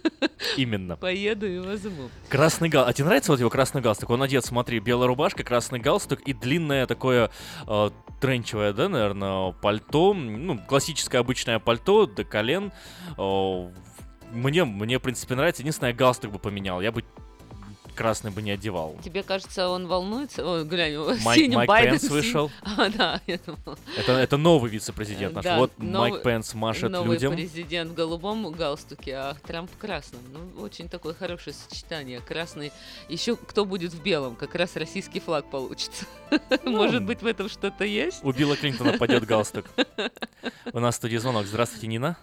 [0.56, 0.96] Именно.
[0.96, 2.08] Поеду и возьму.
[2.28, 2.86] Красный гал.
[2.86, 4.10] А тебе нравится вот его красный галстук?
[4.10, 7.30] Он одет, смотри, белая рубашка, красный галстук и длинное такое
[7.66, 7.90] э,
[8.20, 10.14] тренчевое, да, наверное, пальто.
[10.14, 12.72] Ну, классическое обычное пальто до колен.
[13.18, 13.70] Э,
[14.32, 15.62] мне, мне, в принципе, нравится.
[15.62, 16.80] Единственное, галстук бы поменял.
[16.80, 17.04] Я бы
[18.00, 18.96] красный бы не одевал.
[19.04, 20.42] Тебе кажется, он волнуется?
[20.42, 22.50] Ой, глянь, Майк- синий Майк Байден Пенс вышел.
[22.78, 23.76] А, да, я думала.
[23.98, 25.44] Это, это новый вице-президент наш.
[25.44, 27.34] Да, вот новый- Майк Пенс машет новый людям.
[27.34, 30.22] президент в голубом галстуке, а Трамп в красном.
[30.32, 32.20] Ну, очень такое хорошее сочетание.
[32.20, 32.72] Красный.
[33.10, 34.34] Еще кто будет в белом?
[34.34, 36.06] Как раз российский флаг получится.
[36.64, 38.24] Ну, Может быть, в этом что-то есть?
[38.24, 39.66] У Билла Клинтона пойдет галстук.
[40.72, 41.44] У нас в студии звонок.
[41.44, 42.16] Здравствуйте, Нина.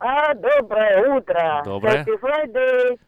[0.00, 1.62] А, доброе утро.
[1.64, 2.04] Доброе.
[2.04, 2.98] Happy Friday.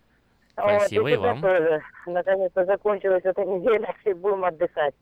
[0.55, 1.40] Спасибо, и вам.
[1.40, 1.82] тоже.
[2.06, 4.94] Наконец-то закончилась эта неделя, и будем отдыхать.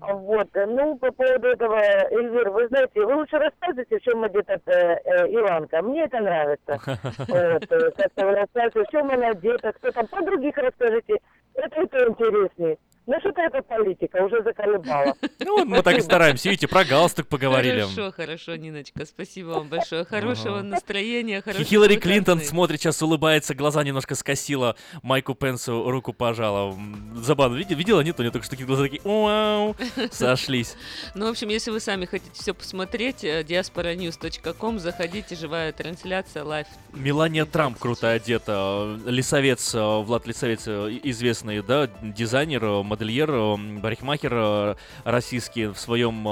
[0.00, 1.76] Вот, ну, по поводу этого,
[2.10, 5.82] Эльвир, вы знаете, вы лучше рассказывайте, в чем одета э, э, Иванка.
[5.82, 6.78] Мне это нравится.
[7.28, 11.18] Э, как-то вы рассказываете, в чем она одета, кто там, про других расскажите.
[11.54, 12.78] Это это интереснее.
[13.08, 15.14] Ну, что-то это политика, уже заколебала.
[15.40, 16.50] Ну, мы так и стараемся.
[16.50, 17.80] Видите, про галстук поговорили.
[17.80, 20.04] Хорошо, хорошо, Ниночка, спасибо вам большое.
[20.04, 21.96] Хорошего настроения, хорошего Хиллари.
[21.96, 26.76] Клинтон смотрит, сейчас улыбается, глаза немножко скосила, Майку Пенсу руку пожала.
[27.14, 28.00] Забавно, видела, видела?
[28.02, 29.74] Нет, у нее только что такие глаза такие, вау,
[30.10, 30.76] сошлись.
[31.14, 36.66] Ну, в общем, если вы сами хотите все посмотреть, э, diasporanews.com, заходите, живая трансляция, live.
[36.92, 38.98] Мелания Трамп круто одета.
[39.06, 45.78] Лисовец, э, Влад Лисовец, э, известный, да, дизайнер, э, модельер, э, парикмахер э, российский в
[45.78, 46.26] своем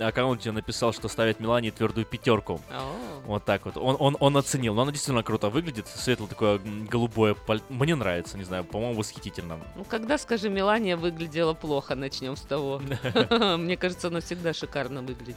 [0.00, 2.60] э, аккаунте написал, что ставит Мелании твердую пятерку.
[3.26, 3.76] Вот так вот.
[3.76, 4.74] Он, он, он оценил.
[4.74, 5.86] Но она действительно круто выглядит.
[5.86, 6.60] Светлое такое
[6.90, 7.34] голубое.
[7.34, 9.58] паль- Мне нравится, не знаю, по-моему, восхитительно.
[9.76, 12.80] Ну, когда, скажи, Мелания выглядела плохо, начнем с того.
[13.58, 15.36] Мне кажется, она всегда шикарно выглядит.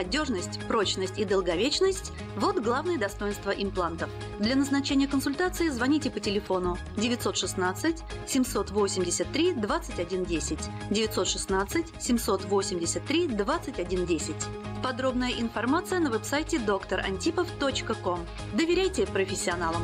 [0.01, 4.09] надежность, прочность и долговечность– вот главные достоинства имплантов.
[4.39, 10.59] Для назначения консультации звоните по телефону 916 783 2110
[10.89, 14.35] 916 783 2110.
[14.83, 18.19] Подробная информация на веб-сайте докторантипов.ком.
[18.53, 19.83] Доверяйте профессионалам.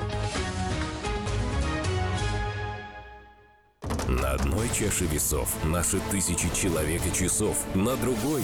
[4.07, 8.41] На одной чаше весов наши тысячи человек и часов, на другой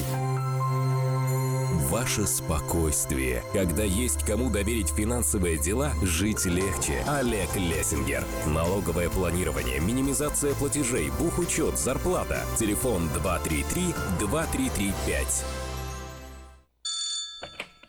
[1.74, 3.44] Ваше спокойствие.
[3.52, 7.04] Когда есть кому доверить финансовые дела, жить легче.
[7.08, 8.24] Олег Лессингер.
[8.46, 12.46] Налоговое планирование, минимизация платежей, бухучет, зарплата.
[12.60, 13.10] Телефон
[14.20, 15.63] 233-2335.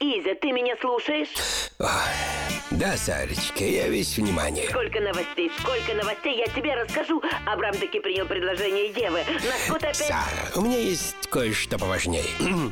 [0.05, 1.31] Изя, ты меня слушаешь?
[2.70, 4.68] Да, Сарочка, я весь внимание.
[4.68, 7.22] Сколько новостей, сколько новостей, я тебе расскажу.
[7.47, 9.24] Абрам таки принял предложение Евы.
[9.24, 9.97] Нас опять...
[9.97, 12.24] Сара, у меня есть кое-что поважнее.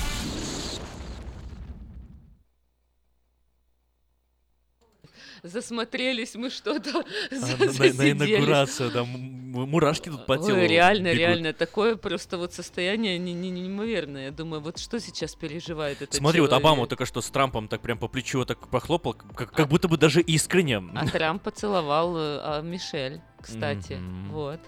[5.43, 11.19] Засмотрелись мы что-то, А, на, на- инаугурацию, да, мурашки тут по телу Ой, реально, бегут.
[11.19, 14.25] реально, такое просто вот состояние не- не- не- неимоверное.
[14.25, 16.65] Я думаю, вот что сейчас переживает этот Смотри, вот человек?
[16.65, 19.97] Обама только что с Трампом так прям по плечу так похлопал, как, как будто бы
[19.97, 20.77] даже искренне.
[20.95, 23.93] А Трамп поцеловал э, а, Мишель, кстати.
[23.93, 24.31] Мгм.
[24.31, 24.59] Вот.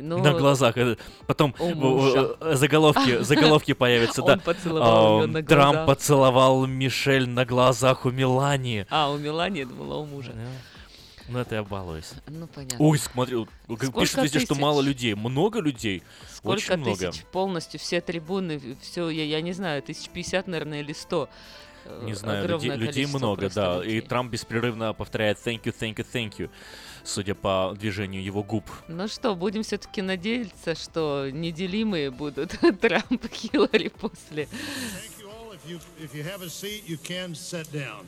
[0.00, 0.76] Ну, на глазах.
[0.76, 0.96] э,
[1.26, 4.36] Потом э, заголовки, заголовки появятся, да.
[4.36, 8.86] Поцеловал А, на Трамп поцеловал Мишель на глазах у Мелании.
[8.90, 10.32] А, у Мелании, я думала, у мужа.
[11.30, 12.10] Ну это я балуюсь.
[12.26, 12.84] Ну, понятно.
[12.84, 15.14] Ой, смотри, Сколько пишут везде, что мало людей.
[15.14, 16.02] Много людей.
[16.34, 17.10] Сколько Очень много.
[17.12, 21.28] тысяч полностью, все трибуны, все, я, я не знаю, тысяч пятьдесят, наверное, или сто.
[21.84, 23.78] Э, Не знаю, людей, людей много, да.
[23.78, 23.98] людей.
[23.98, 26.50] И Трамп беспрерывно повторяет thank you, thank you, thank you,
[27.04, 28.64] судя по движению его губ.
[28.88, 34.48] Ну что, будем все-таки надеяться, что неделимые будут Трамп и Хиллари после.
[35.52, 38.04] If you, if you have a seat, you can sit down.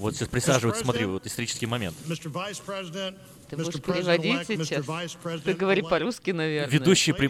[0.00, 1.94] Вот сейчас присаживаются, смотри, вот исторический момент.
[2.06, 4.86] Ты будешь переводить сейчас?
[5.44, 6.70] Ты говори по-русски, наверное.
[6.70, 7.28] Ведущий при...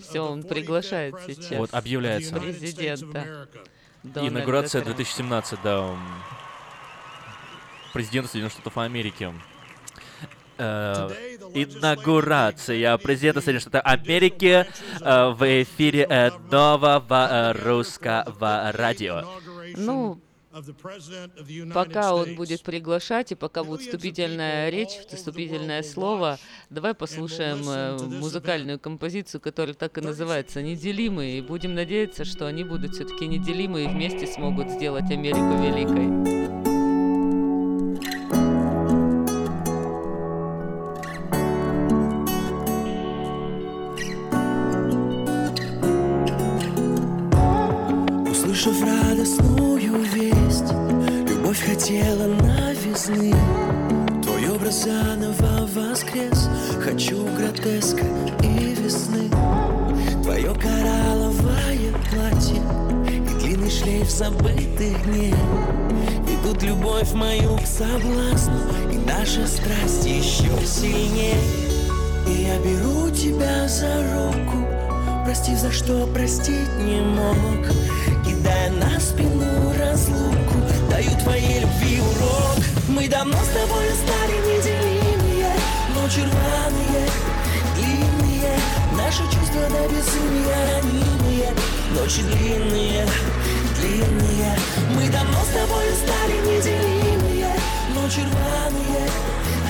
[0.00, 1.50] Все, он приглашает сейчас.
[1.50, 2.38] Вот, объявляется.
[2.38, 3.48] Президента.
[4.04, 4.96] Дональда Инаугурация Трампа.
[4.96, 5.78] 2017, да.
[5.88, 5.98] м,
[7.92, 9.34] Президента Соединенных Штатов Америки.
[10.56, 11.08] Э,
[11.54, 14.66] инаугурация президента Соединенных Штатов Америки
[15.00, 19.24] э, в эфире э, нового русского радио.
[19.76, 20.20] Ну,
[21.72, 26.38] пока он будет приглашать и пока будет вступительная речь, вступительное слово,
[26.70, 32.64] давай послушаем э, музыкальную композицию, которая так и называется «Неделимые», и будем надеяться, что они
[32.64, 36.48] будут все-таки неделимы и вместе смогут сделать Америку великой.
[48.30, 49.57] Услышав радостную
[51.88, 53.34] хотела новизны.
[54.22, 56.50] Твой образ заново воскрес,
[56.84, 58.04] хочу гротеска
[58.42, 59.30] и весны.
[60.22, 62.60] Твое коралловое платье
[63.08, 65.34] и длинный шлейф забытых дней
[66.26, 68.60] Ведут любовь мою к соблазну,
[68.92, 71.40] и наша страсть еще сильнее.
[72.26, 74.58] И я беру тебя за руку,
[75.24, 77.66] простив за что простить не мог
[78.26, 80.37] Кидая на спину разлуку,
[80.88, 82.64] Даю твоей любви урок.
[82.88, 85.52] Мы давно с тобой стали неделимые.
[85.94, 87.08] Но рваные,
[87.76, 88.58] длинные.
[88.96, 91.52] Наши чувства до безумия ранимые.
[91.94, 93.06] Ночи длинные,
[93.78, 94.58] длинные.
[94.94, 97.52] Мы давно с тобой стали неделимые.
[97.94, 99.10] Но рваные,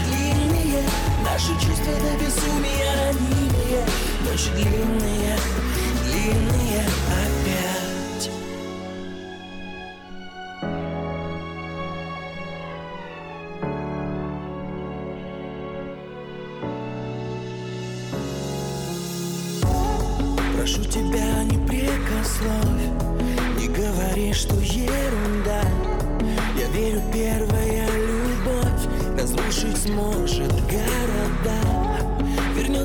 [0.06, 0.82] длинные.
[1.24, 3.84] Наши чувства до безумия ранимые.
[4.24, 5.36] Ночи длинные,
[6.04, 7.37] длинные.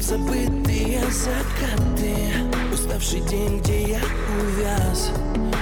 [0.04, 2.16] Вернется бытые закаты.
[2.74, 4.02] Уставший день, где я
[4.42, 5.12] увяз.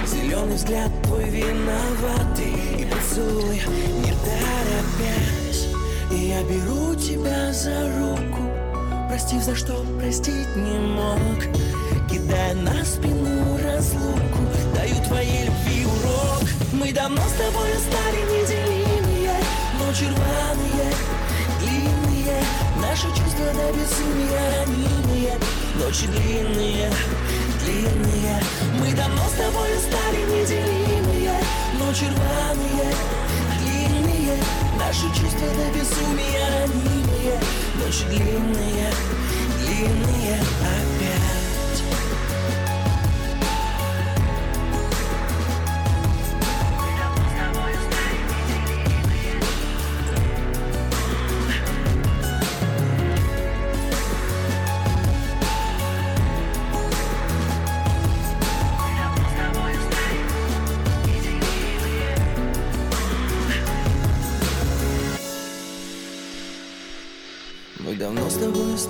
[0.06, 2.54] Зеленый взгляд твой виноватый.
[2.78, 3.62] И поцелуй,
[4.04, 5.68] не торопясь.
[6.10, 8.42] И я беру тебя за руку.
[9.08, 11.44] Простив за что простить не мог.
[12.10, 14.40] Кидая на спину разлуку.
[14.74, 16.48] Даю твоей любви урок.
[16.72, 19.36] Мы давно с тобой стали неделимые.
[19.78, 20.92] Ночи рваные,
[22.92, 25.38] Наши чувства до безумия ранимые.
[25.76, 26.92] Ночи длинные,
[27.64, 28.42] длинные.
[28.78, 31.32] Мы давно с тобой стали неделимые.
[31.78, 32.92] Ночи рваные,
[33.62, 34.36] длинные.
[34.78, 37.40] Наши чувства до безумия ранимые.
[37.82, 38.92] Ночи длинные,
[39.64, 40.38] длинные.
[40.60, 41.01] опять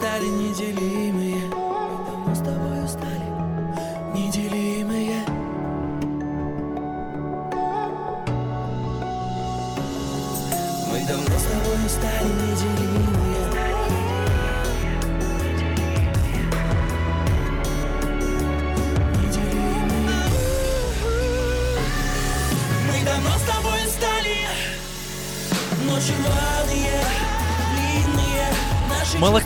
[0.03, 1.22] стали неделимые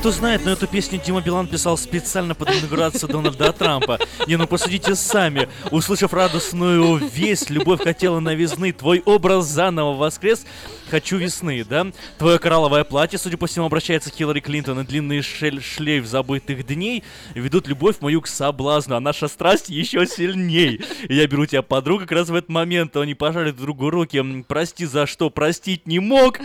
[0.06, 3.98] кто знает, но эту песню Дима Билан писал специально под инаугурацию Дональда Трампа.
[4.28, 5.48] Не, ну посудите сами.
[5.72, 10.46] Услышав радостную весть, любовь хотела новизны, твой образ заново воскрес.
[10.90, 11.86] Хочу весны, да?
[12.18, 17.04] Твое коралловое платье, судя по всему, обращается Хиллари Клинтон, и длинный шель шлейф забытых дней
[17.34, 20.80] ведут любовь мою к соблазну, а наша страсть еще сильней.
[21.08, 24.44] Я беру тебя подругу как раз в этот момент, они пожали друг другу руки.
[24.48, 26.38] Прости за что, простить не мог.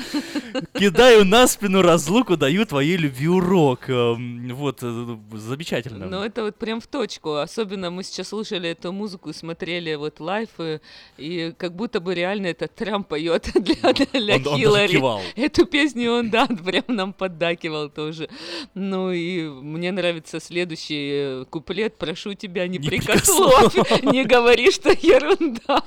[0.74, 3.90] Кидаю на спину разлуку, даю твоей любви урок.
[3.90, 6.06] Эм, Вот, э, замечательно.
[6.08, 7.36] Ну, это вот прям в точку.
[7.36, 10.80] Особенно мы сейчас слушали эту музыку смотрели вот лайф, и,
[11.18, 14.92] и как будто бы реально это Трамп поет для, для Он- он Хиллари.
[14.92, 15.22] кивал.
[15.36, 18.30] Эту песню он, да, прям нам поддакивал тоже.
[18.74, 21.98] Ну и мне нравится следующий э, куплет.
[21.98, 23.76] Прошу тебя, не, Не прикословь.
[24.04, 25.84] не говори, что ерунда.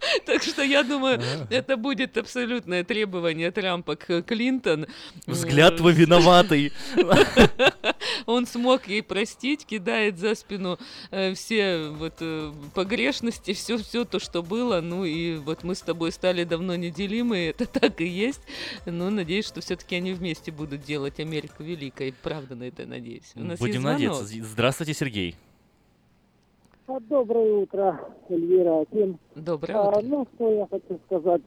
[0.26, 1.20] Так что я думаю,
[1.50, 4.86] это будет абсолютное требование Трампа к Клинтон.
[5.26, 6.72] Взгляд твой виноватый.
[8.26, 10.78] Он смог ей простить, кидает за спину
[11.10, 14.80] э, все вот э, погрешности, все, все то, что было.
[14.80, 18.40] Ну и вот мы с тобой стали давно неделимы, это так и есть.
[18.86, 22.14] Но надеюсь, что все-таки они вместе будут делать Америку великой.
[22.22, 23.32] Правда на это надеюсь.
[23.34, 24.24] У нас Будем надеяться.
[24.24, 25.36] Здравствуйте, Сергей.
[26.90, 29.16] А, Доброе утро, Эльвира Аким.
[29.36, 30.00] Доброе А, утро.
[30.02, 31.42] Ну, что я хочу сказать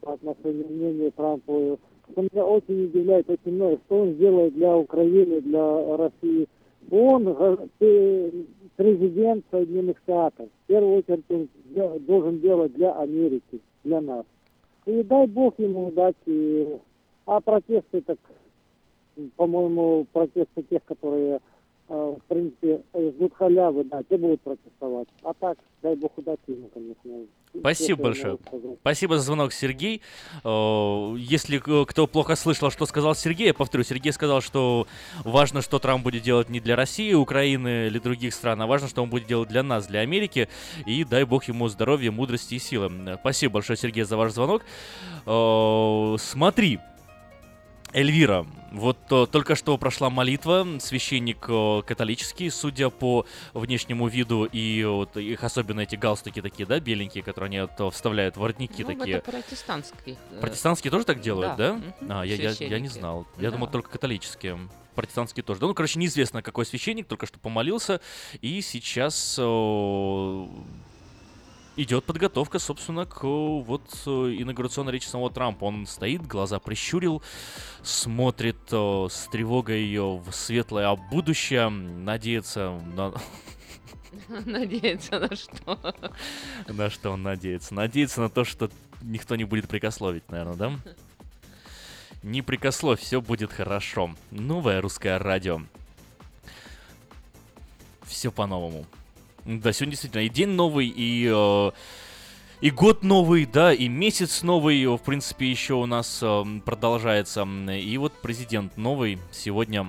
[0.00, 1.78] по отношению к мнению Трампа.
[2.12, 6.46] Что меня очень удивляет, очень много, что он делает для Украины, для России.
[6.92, 8.30] Он э,
[8.76, 10.48] президент Соединенных Штатов.
[10.64, 11.48] В первую очередь он
[12.04, 14.24] должен делать для Америки, для нас.
[14.84, 16.80] И дай бог ему удачи.
[17.26, 18.18] А протесты, так,
[19.34, 21.40] по-моему, протесты тех, которые
[21.88, 25.08] в принципе, э, ждут халявы, да, те будут протестовать.
[25.22, 27.26] А так, дай бог удачи ему, конечно.
[27.58, 28.38] Спасибо большое.
[28.80, 30.02] Спасибо за звонок, Сергей.
[30.44, 34.86] Э, Если э, кто плохо слышал, что сказал Сергей, я повторю, Сергей сказал, что
[35.24, 39.02] важно, что Трамп будет делать не для России, Украины или других стран, а важно, что
[39.02, 40.48] он будет делать для нас, для Америки.
[40.86, 42.90] И дай бог ему здоровья, мудрости и силы.
[43.06, 44.62] Э, Спасибо большое, Сергей, за ваш звонок.
[45.24, 46.80] Э, Смотри,
[48.00, 53.24] Эльвира, вот э, только что прошла молитва, священник э, католический, судя по
[53.54, 58.36] внешнему виду и вот их особенно эти галстуки такие, да, беленькие, которые они вот, вставляют,
[58.36, 59.16] воротники Ну, такие.
[59.16, 60.18] это протестантские.
[60.30, 61.72] э, Протестантские тоже так делают, да?
[61.72, 63.26] мгм, А, я, я, я не знал.
[63.38, 63.72] Я думал Да.
[63.72, 64.58] только католические.
[64.94, 65.60] протестантские тоже.
[65.60, 68.02] Да, ну, короче, неизвестно, какой священник, только что помолился,
[68.42, 69.38] и сейчас
[71.76, 75.64] идет подготовка, собственно, к э, вот э, инаугурационной речи самого Трампа.
[75.64, 77.22] Он стоит, глаза прищурил,
[77.82, 83.14] смотрит э, с тревогой ее в светлое будущее, надеется на...
[84.46, 85.94] Надеяться на что?
[86.68, 87.74] На что он надеется?
[87.74, 88.70] Надеется на то, что
[89.02, 90.72] никто не будет прикословить, наверное, да?
[92.22, 94.14] Не прикословь, все будет хорошо.
[94.30, 95.60] Новое русское радио.
[98.02, 98.86] Все по-новому.
[99.46, 101.70] Да, сегодня действительно и день новый, и, э,
[102.60, 107.46] и год новый, да, и месяц новый, в принципе, еще у нас э, продолжается.
[107.70, 109.86] И вот президент новый сегодня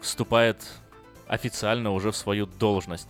[0.00, 0.56] вступает
[1.28, 3.08] официально уже в свою должность.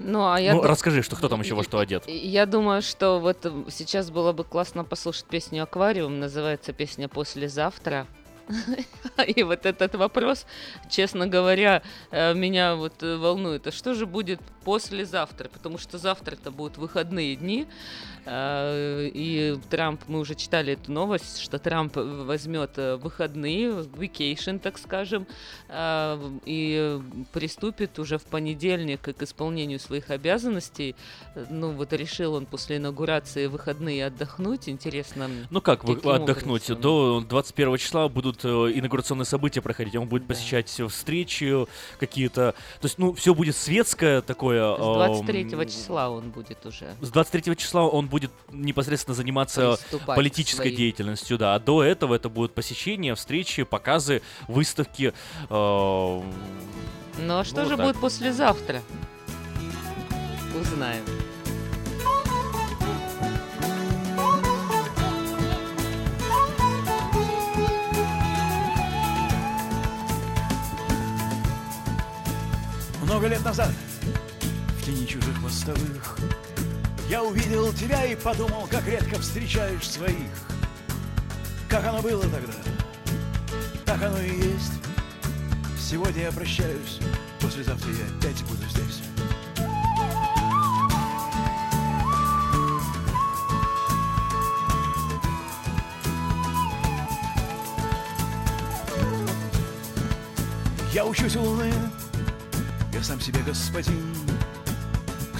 [0.00, 2.04] Ну, а я ну, ду- расскажи, что кто там еще во что одет.
[2.08, 8.08] Я думаю, что вот сейчас было бы классно послушать песню «Аквариум», называется песня «Послезавтра».
[9.26, 10.46] И вот этот вопрос,
[10.88, 13.66] честно говоря, э, меня вот э, волнует.
[13.66, 15.48] А что же будет послезавтра?
[15.48, 17.66] Потому что завтра это будут выходные дни.
[18.26, 24.78] э, И Трамп, мы уже читали эту новость, что Трамп возьмет э, выходные, vacation, так
[24.78, 25.26] скажем,
[25.68, 27.00] э, и
[27.32, 30.94] приступит уже в понедельник к исполнению своих обязанностей.
[31.48, 34.68] Ну вот решил он после инаугурации выходные отдохнуть.
[34.68, 35.30] Интересно.
[35.50, 36.70] Ну как вы отдохнуть?
[36.70, 36.80] образом?
[36.82, 39.96] До 21 числа будут э, инаугурационные события проходить.
[39.96, 41.66] Он будет посещать все встречи
[41.98, 42.54] какие-то.
[42.80, 44.57] То есть, ну, все будет светское такое.
[44.58, 46.94] С 23 эм, числа он будет уже.
[47.00, 50.76] С 23 числа он будет непосредственно заниматься Приступать политической своей.
[50.76, 51.54] деятельностью, да.
[51.54, 55.12] А до этого это будут посещения, встречи, показы, выставки.
[55.48, 56.22] э, Ну
[57.38, 57.86] а что Ну, же так.
[57.86, 58.80] будет послезавтра?
[60.60, 61.04] Узнаем.
[73.02, 73.70] Много лет назад,
[75.48, 76.18] мостовых,
[77.08, 80.30] Я увидел тебя и подумал, как редко встречаешь своих.
[81.70, 82.52] Как оно было тогда,
[83.86, 84.74] так оно и есть.
[85.80, 87.00] Сегодня я прощаюсь,
[87.40, 89.00] послезавтра я опять буду здесь.
[100.92, 101.72] Я учусь у луны,
[102.92, 104.27] я сам себе господин.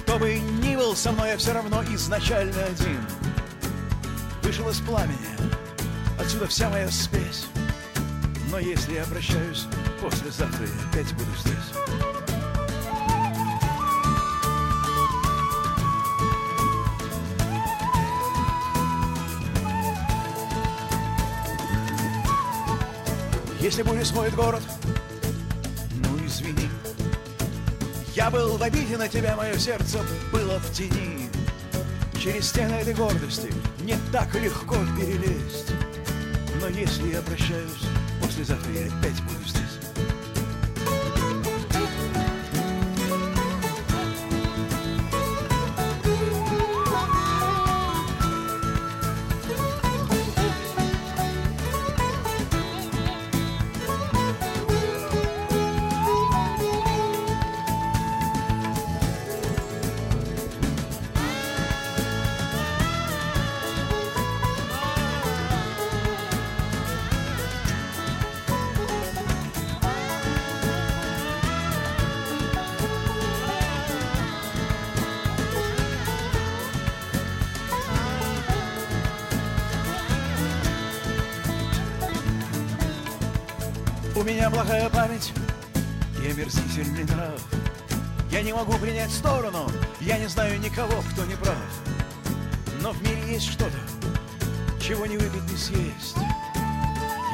[0.09, 2.99] Кто бы ни был со мной, я все равно изначально один.
[4.41, 5.15] Вышел из пламени,
[6.19, 7.45] отсюда вся моя спесь.
[8.49, 9.67] Но если я прощаюсь,
[10.01, 11.53] послезавтра я опять буду здесь.
[23.61, 24.63] Если буря смоет город,
[28.15, 29.99] Я был в обиде на тебя, мое сердце
[30.31, 31.29] было в тени.
[32.19, 35.71] Через стены этой гордости не так легко перелезть.
[36.59, 37.85] Но если я прощаюсь,
[38.21, 39.38] послезавтра я опять буду
[84.59, 85.31] плохая память
[86.21, 87.39] и омерзительный нрав.
[88.29, 89.71] Я не могу принять сторону,
[90.01, 91.55] я не знаю никого, кто не прав.
[92.81, 93.77] Но в мире есть что-то,
[94.81, 96.17] чего не выпить, не съесть.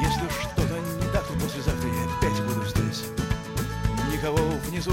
[0.00, 3.06] Если что-то не так, то послезавтра я опять буду здесь.
[4.12, 4.38] Никого
[4.68, 4.92] внизу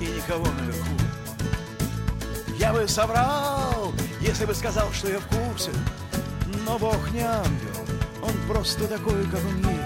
[0.00, 0.94] и никого наверху.
[2.60, 5.72] Я бы соврал, если бы сказал, что я в курсе.
[6.64, 7.88] Но Бог не ангел,
[8.22, 9.77] он просто такой, как он есть.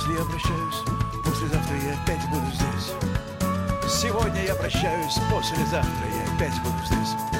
[0.00, 0.82] Если я прощаюсь,
[1.22, 2.94] послезавтра я опять буду здесь.
[3.86, 7.39] Сегодня я прощаюсь, послезавтра я опять буду здесь.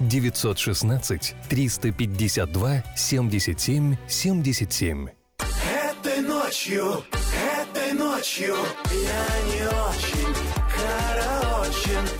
[0.00, 5.08] 916 352 77 77.
[5.38, 7.04] Этой ночью,
[7.60, 8.56] этой ночью
[8.90, 10.34] я не очень
[10.74, 12.19] караочен.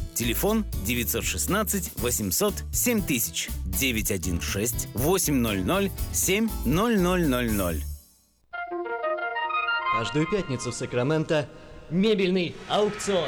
[0.13, 7.83] Телефон 916 800 7000 916 800 7000.
[9.93, 11.47] Каждую пятницу в Сакраменто
[11.89, 13.27] мебельный аукцион.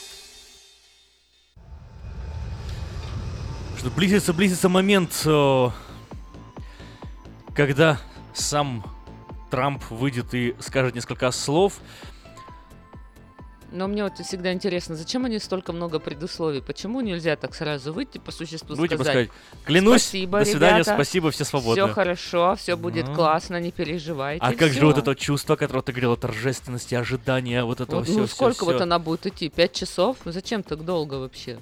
[3.81, 5.69] Что близится, близится момент, э,
[7.55, 7.99] когда
[8.31, 8.85] сам
[9.49, 11.79] Трамп выйдет и скажет несколько слов.
[13.71, 16.61] Но мне вот всегда интересно, зачем они столько много предусловий?
[16.61, 19.29] Почему нельзя так сразу выйти по существу Выйти, сказать?
[19.29, 19.29] сказать,
[19.65, 21.83] «Клянусь, спасибо, до свидания, ребята, спасибо, все свободны».
[21.83, 23.15] Все хорошо, все будет Ну.
[23.15, 24.45] классно, не переживайте.
[24.45, 24.85] А как же всё.
[24.85, 28.19] вот это чувство, которое ты говорила, торжественности, ожидания, вот этого Вот, всего.
[28.19, 29.49] ну сколько вот она будет идти?
[29.49, 30.17] Пять часов?
[30.23, 31.57] Зачем так долго вообще?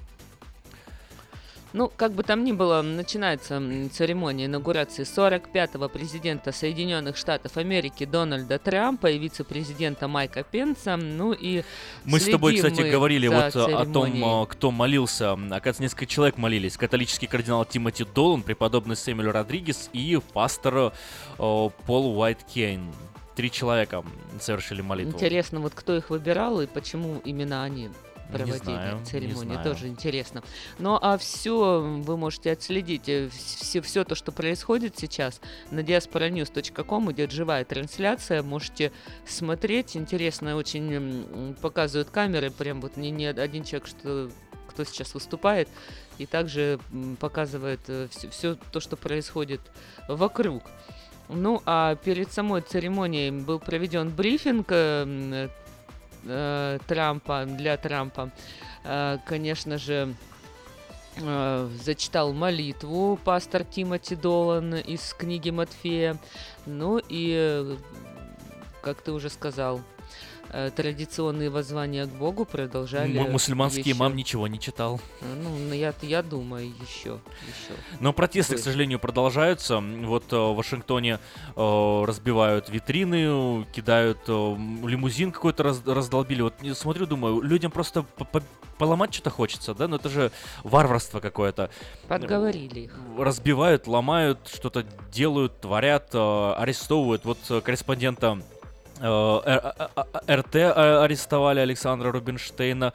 [1.72, 8.58] Ну, как бы там ни было, начинается церемония инаугурации 45-го президента Соединенных Штатов Америки Дональда
[8.58, 10.96] Трампа и вице-президента Майка Пенса.
[10.96, 11.62] Ну и
[12.04, 14.44] Мы с тобой, кстати, говорили вот э, о том, церемонией.
[14.44, 15.32] э, кто молился.
[15.32, 16.76] Оказывается, несколько человек молились.
[16.76, 20.90] Католический кардинал Тимоти Долан, преподобный Сэмюэл Родригес и пастор э,
[21.38, 22.92] Пол Уайт Кейн.
[23.36, 24.02] Три человека
[24.40, 25.12] совершили молитву.
[25.12, 27.90] Интересно, вот кто их выбирал и почему именно они
[28.30, 29.00] проводили знаю.
[29.62, 30.42] тоже интересно.
[30.78, 35.40] Ну а все вы можете отследить, все, все то, что происходит сейчас
[35.70, 38.92] на diasporanews.com идет живая трансляция, можете
[39.26, 44.30] смотреть, интересно очень показывают камеры, прям вот не, не один человек, что
[44.68, 45.68] кто сейчас выступает,
[46.18, 46.78] и также
[47.18, 47.80] показывает
[48.30, 49.60] все, то, что происходит
[50.08, 50.62] вокруг.
[51.28, 54.68] Ну, а перед самой церемонией был проведен брифинг
[56.24, 58.30] э, Трампа, для Трампа.
[58.84, 60.14] Э, конечно же,
[61.16, 66.18] э, зачитал молитву пастор Тимоти Долан из книги Матфея.
[66.66, 67.76] Ну и,
[68.82, 69.80] как ты уже сказал,
[70.74, 73.16] традиционные воззвания к Богу продолжали.
[73.18, 73.92] М- Мусульманский еще.
[73.92, 75.00] имам ничего не читал.
[75.42, 77.74] Ну, ну, я, я думаю, еще, еще.
[78.00, 78.64] Но протесты, к Слышь.
[78.64, 79.78] сожалению, продолжаются.
[79.80, 81.18] Вот э, в Вашингтоне
[81.56, 84.32] э, разбивают витрины, кидают э,
[84.86, 86.42] лимузин какой-то раз- раздолбили.
[86.42, 88.42] Вот смотрю, думаю, людям просто по- по-
[88.78, 89.86] поломать что-то хочется, да?
[89.88, 90.32] Но это же
[90.64, 91.70] варварство какое-то.
[92.08, 92.94] Подговорили их.
[93.18, 97.24] Разбивают, ломают, что-то делают, творят, э, арестовывают.
[97.24, 98.59] Вот э, корреспондента э, а- а-
[99.00, 102.92] РТ э, арестовали Александра Рубинштейна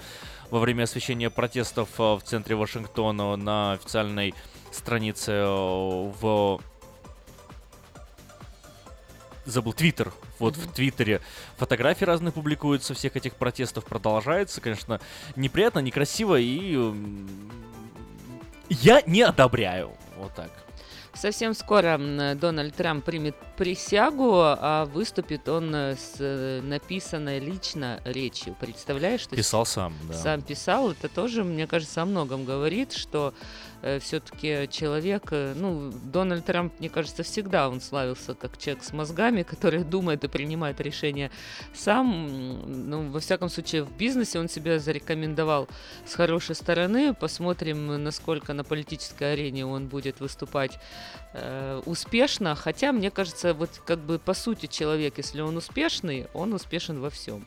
[0.52, 4.36] во время освещения протестов э, в центре Вашингтона на официальной
[4.72, 6.62] странице э, в
[9.46, 10.14] забыл Твиттер.
[10.38, 11.22] Вот в Твиттере
[11.58, 13.86] фотографии разные публикуются всех этих протестов.
[13.86, 15.00] Продолжается, конечно,
[15.36, 16.94] неприятно, некрасиво и
[18.70, 19.92] я не одобряю.
[20.18, 20.65] Вот так.
[21.16, 21.98] Совсем скоро
[22.36, 28.56] Дональд Трамп примет присягу, а выступит он э, с э, написанной лично речью.
[28.60, 29.28] Представляешь?
[29.28, 30.14] Писал сам, да.
[30.14, 30.92] Сам писал.
[30.92, 33.34] Это тоже, мне кажется, о многом говорит, что
[34.00, 39.44] все-таки человек, э, ну, Дональд Трамп, мне кажется, всегда он славился как человек с мозгами,
[39.52, 41.30] который думает и принимает решения
[41.74, 42.90] сам.
[42.90, 45.68] Ну, во всяком случае, в бизнесе он себя зарекомендовал
[46.06, 47.14] с хорошей стороны.
[47.14, 50.80] Посмотрим, насколько на политической арене он будет выступать
[51.34, 52.56] э, успешно.
[52.56, 57.10] Хотя, мне кажется, вот как бы по сути человек, если он успешный, он успешен во
[57.10, 57.46] всем.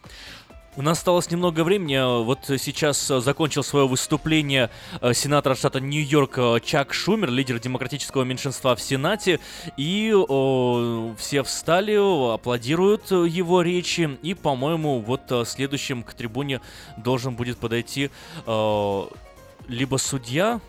[0.76, 1.94] У нас осталось немного времени.
[1.94, 4.70] а Вот сейчас э, закончил свое выступление
[5.00, 9.40] э, сенатор штата Нью-Йорк э, Чак Шумер, лидер демократического меньшинства в Сенате.
[9.76, 11.96] И о, все встали,
[12.34, 14.18] аплодируют э, его речи.
[14.22, 16.60] И, по-моему, вот э, следующим к трибуне
[16.96, 18.10] должен будет подойти
[18.46, 19.02] э,
[19.68, 20.60] либо судья,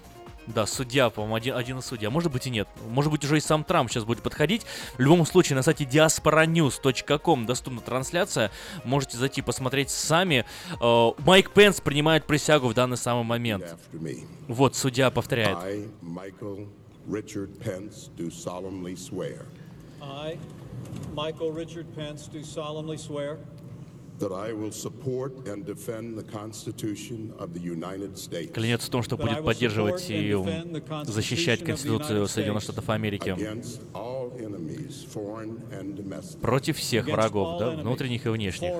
[0.54, 2.10] да, судья, по-моему, один, один из судья.
[2.10, 2.68] Может быть и нет.
[2.90, 4.66] Может быть уже и сам Трамп сейчас будет подходить.
[4.98, 8.52] В любом случае, на сайте diasporanews.com доступна трансляция.
[8.84, 10.46] Можете зайти посмотреть сами.
[10.82, 13.66] Э, Майк Пенс принимает присягу в данный самый момент.
[14.48, 15.58] Вот, судья повторяет.
[15.58, 16.68] I, Michael
[17.08, 19.46] Richard Pence, do solemnly swear
[20.02, 20.38] I,
[21.14, 23.38] Michael Richard Pence, do solemnly swear
[28.54, 30.36] Клянется в том, что будет поддерживать и
[31.06, 33.36] защищать Конституцию Соединенных Штатов Америки
[36.42, 38.72] против всех врагов, да, внутренних и внешних.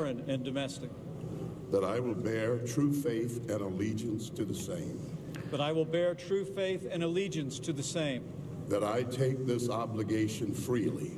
[8.84, 11.12] I take this obligation freely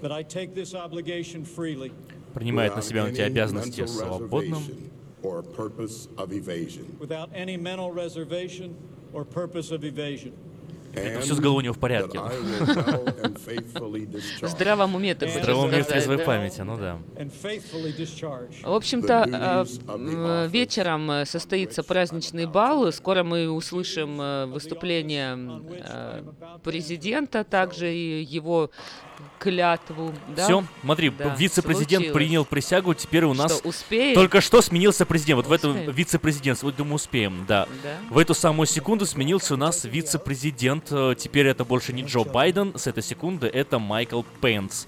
[0.00, 1.92] that I take this obligation freely
[2.34, 4.62] Принимает на without себя эти any обязанности mental свободным.
[10.94, 12.18] Это все с головой у него в порядке.
[12.18, 13.32] В
[14.48, 16.98] здравом уме, ты В хочешь здравом уме в трезвой памяти, ну да.
[18.62, 22.90] В общем-то, э, вечером э, состоится праздничный бал.
[22.92, 25.62] Скоро мы услышим э, выступление
[26.62, 28.70] президента, также и его
[29.38, 30.12] клятву.
[30.34, 30.44] Да?
[30.44, 32.12] Все, смотри, Да, вице-президент случилось.
[32.14, 34.14] принял присягу, теперь у нас Что, успеем?
[34.14, 35.38] только что сменился президент.
[35.38, 35.92] Вот в этом Успеем.
[35.92, 37.66] вице-президент, вот думаю, успеем, да.
[37.82, 37.96] Да.
[38.10, 40.86] В эту самую секунду сменился у нас вице-президент.
[40.90, 44.86] Э, Теперь это больше не Джо Байден, с этой секунды это Майкл Пенс.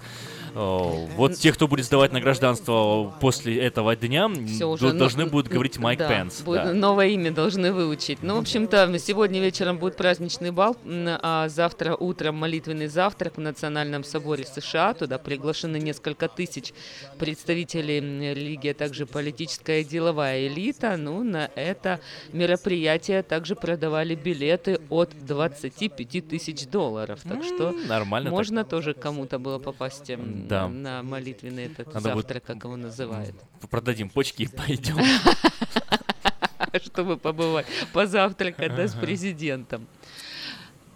[0.53, 5.77] Вот те, кто будет сдавать на гражданство после этого дня, уже, ну, должны будут говорить
[5.77, 6.41] Майк да, Пенс.
[6.41, 6.73] будет- да.
[6.73, 8.19] Новое имя должны выучить.
[8.21, 14.03] Ну, в общем-то, сегодня вечером будет праздничный бал, а завтра утром молитвенный завтрак в Национальном
[14.03, 14.93] соборе США.
[14.93, 16.73] Туда приглашены несколько тысяч
[17.17, 17.99] представителей
[18.33, 20.97] религии, а также политическая и деловая элита.
[20.97, 21.99] Ну, на это
[22.33, 27.19] мероприятие также продавали билеты от 25 тысяч долларов.
[27.23, 28.37] Так что нормально так.
[28.37, 30.11] можно тоже кому-то было попасть
[30.47, 30.67] Да.
[30.67, 33.35] на молитвенный этот Надо будет- завтрак, как его называют.
[33.69, 34.97] Продадим почки и пойдем.
[36.83, 39.87] чтобы побывать, позавтракать, да, с президентом.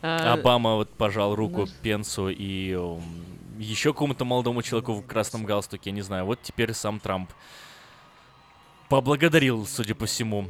[0.02, 1.68] А, Обама вот пожал руку.
[1.82, 2.78] Пенсу и
[3.58, 6.26] еще какому-то молодому человеку в красном галстуке, я не знаю.
[6.26, 7.32] Вот теперь сам Трамп
[8.90, 10.50] поблагодарил, судя по всему,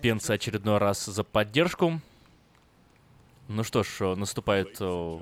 [0.00, 2.00] Пенса очередной раз за поддержку.
[3.48, 5.18] Ну что ж, э, наступает э,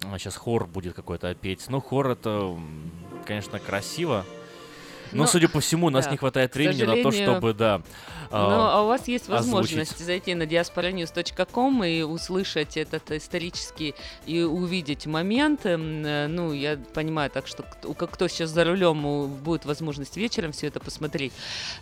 [0.00, 1.68] Сейчас хор будет какой-то петь.
[1.68, 2.58] Ну, хор это,
[3.26, 4.24] конечно, красиво.
[5.12, 7.82] Но, Но, судя по всему, у нас да, не хватает времени на то, чтобы, да,
[8.30, 9.52] Ну, а у вас есть озвучить.
[9.52, 13.94] возможность зайти на diasporanews.com и услышать этот исторический
[14.26, 15.66] и увидеть момент.
[15.66, 20.68] М, э, Ну, я понимаю, так что кто, сейчас за рулем, будет возможность вечером все
[20.68, 21.32] это посмотреть.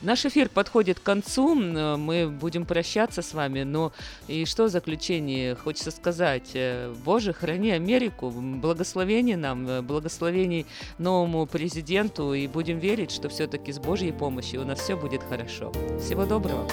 [0.03, 3.93] Наш эфир подходит к концу, э, мы будем прощаться с вами, но
[4.27, 6.51] и что в заключение хочется сказать?
[6.55, 10.65] Э, Боже, храни Америку, м, благословений нам, благословений
[10.99, 15.73] новому президенту, и будем верить, что все-таки с Божьей помощью у нас все будет хорошо.
[16.01, 16.69] Всего доброго.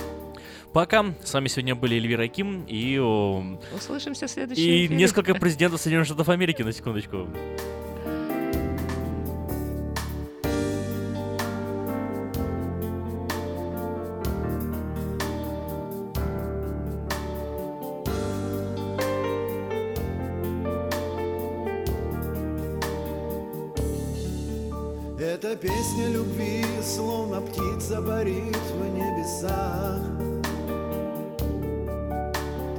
[0.74, 1.06] Пока.
[1.24, 3.00] С вами сегодня были Эльвира Ким и...
[3.76, 4.96] Услышимся в следующем И эфире.
[4.96, 7.28] несколько президентов Соединенных Штатов Америки, на секундочку.
[27.56, 29.99] Птица парит в небесах.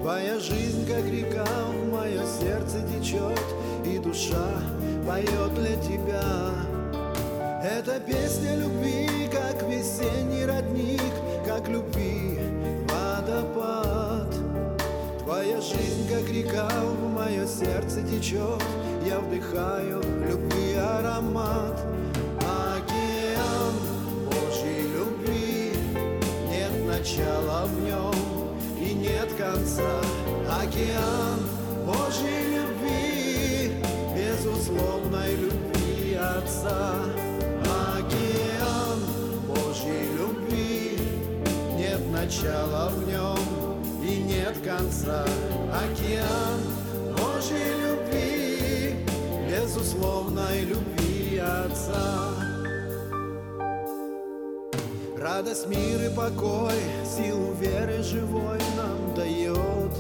[0.03, 3.40] Твоя жизнь, как река, в мое сердце течет,
[3.85, 4.61] И душа
[5.07, 6.51] поет для тебя.
[7.62, 11.01] Эта песня любви, как весенний родник,
[11.47, 12.39] Как любви
[12.90, 14.35] водопад.
[15.24, 18.62] Твоя жизнь, как река, в мое сердце течет,
[19.07, 21.81] Я вдыхаю любви аромат.
[27.07, 28.15] Нет начала в нем
[28.81, 30.01] и нет конца.
[30.51, 31.39] Океан
[31.87, 33.73] Божьей любви,
[34.15, 36.97] безусловной любви Отца.
[37.97, 38.99] Океан
[39.47, 40.99] Божьей любви,
[41.77, 43.39] нет начала в нем
[44.03, 45.24] и нет конца.
[45.73, 46.61] Океан
[47.16, 48.97] Божьей любви,
[49.49, 52.36] безусловной любви Отца.
[55.37, 56.73] Радость, мир и покой,
[57.05, 59.93] силу веры живой нам дает.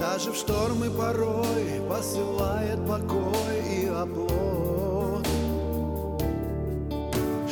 [0.00, 5.28] Даже в штормы порой посылает покой и оплот.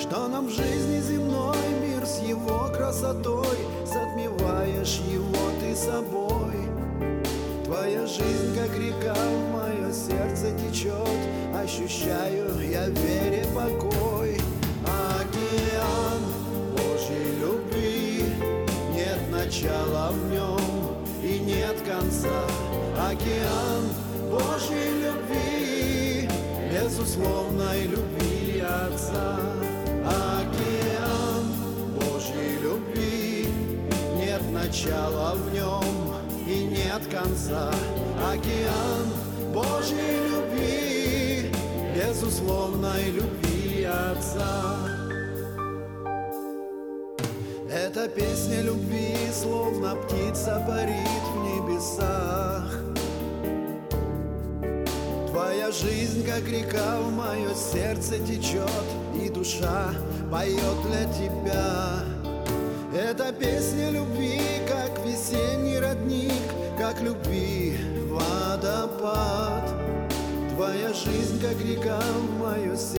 [0.00, 6.56] Что нам в жизни земной мир с его красотой Затмеваешь его ты собой
[7.66, 11.18] Твоя жизнь, как река, в мое сердце течет
[11.54, 14.05] Ощущаю я вере покой
[22.26, 23.84] конца Океан
[24.30, 26.28] Божьей любви
[26.72, 29.38] Безусловной любви Отца.
[30.04, 31.44] Океан
[31.98, 33.48] Божьей любви
[34.16, 36.14] Нет начала в нем
[36.46, 37.72] и нет конца.
[38.32, 39.06] Океан
[39.52, 41.52] Божьей любви
[41.94, 44.85] Безусловной любви Отца
[48.14, 52.80] Песня любви, словно птица парит в небесах.
[55.30, 58.70] Твоя жизнь, как река, в мое сердце течет
[59.20, 59.92] И душа
[60.30, 62.04] поет для тебя.
[62.96, 66.32] Эта песня любви, как весенний родник
[66.78, 67.76] Как любви
[68.08, 69.68] водопад.
[70.54, 72.86] Твоя жизнь, как река, в мое сердце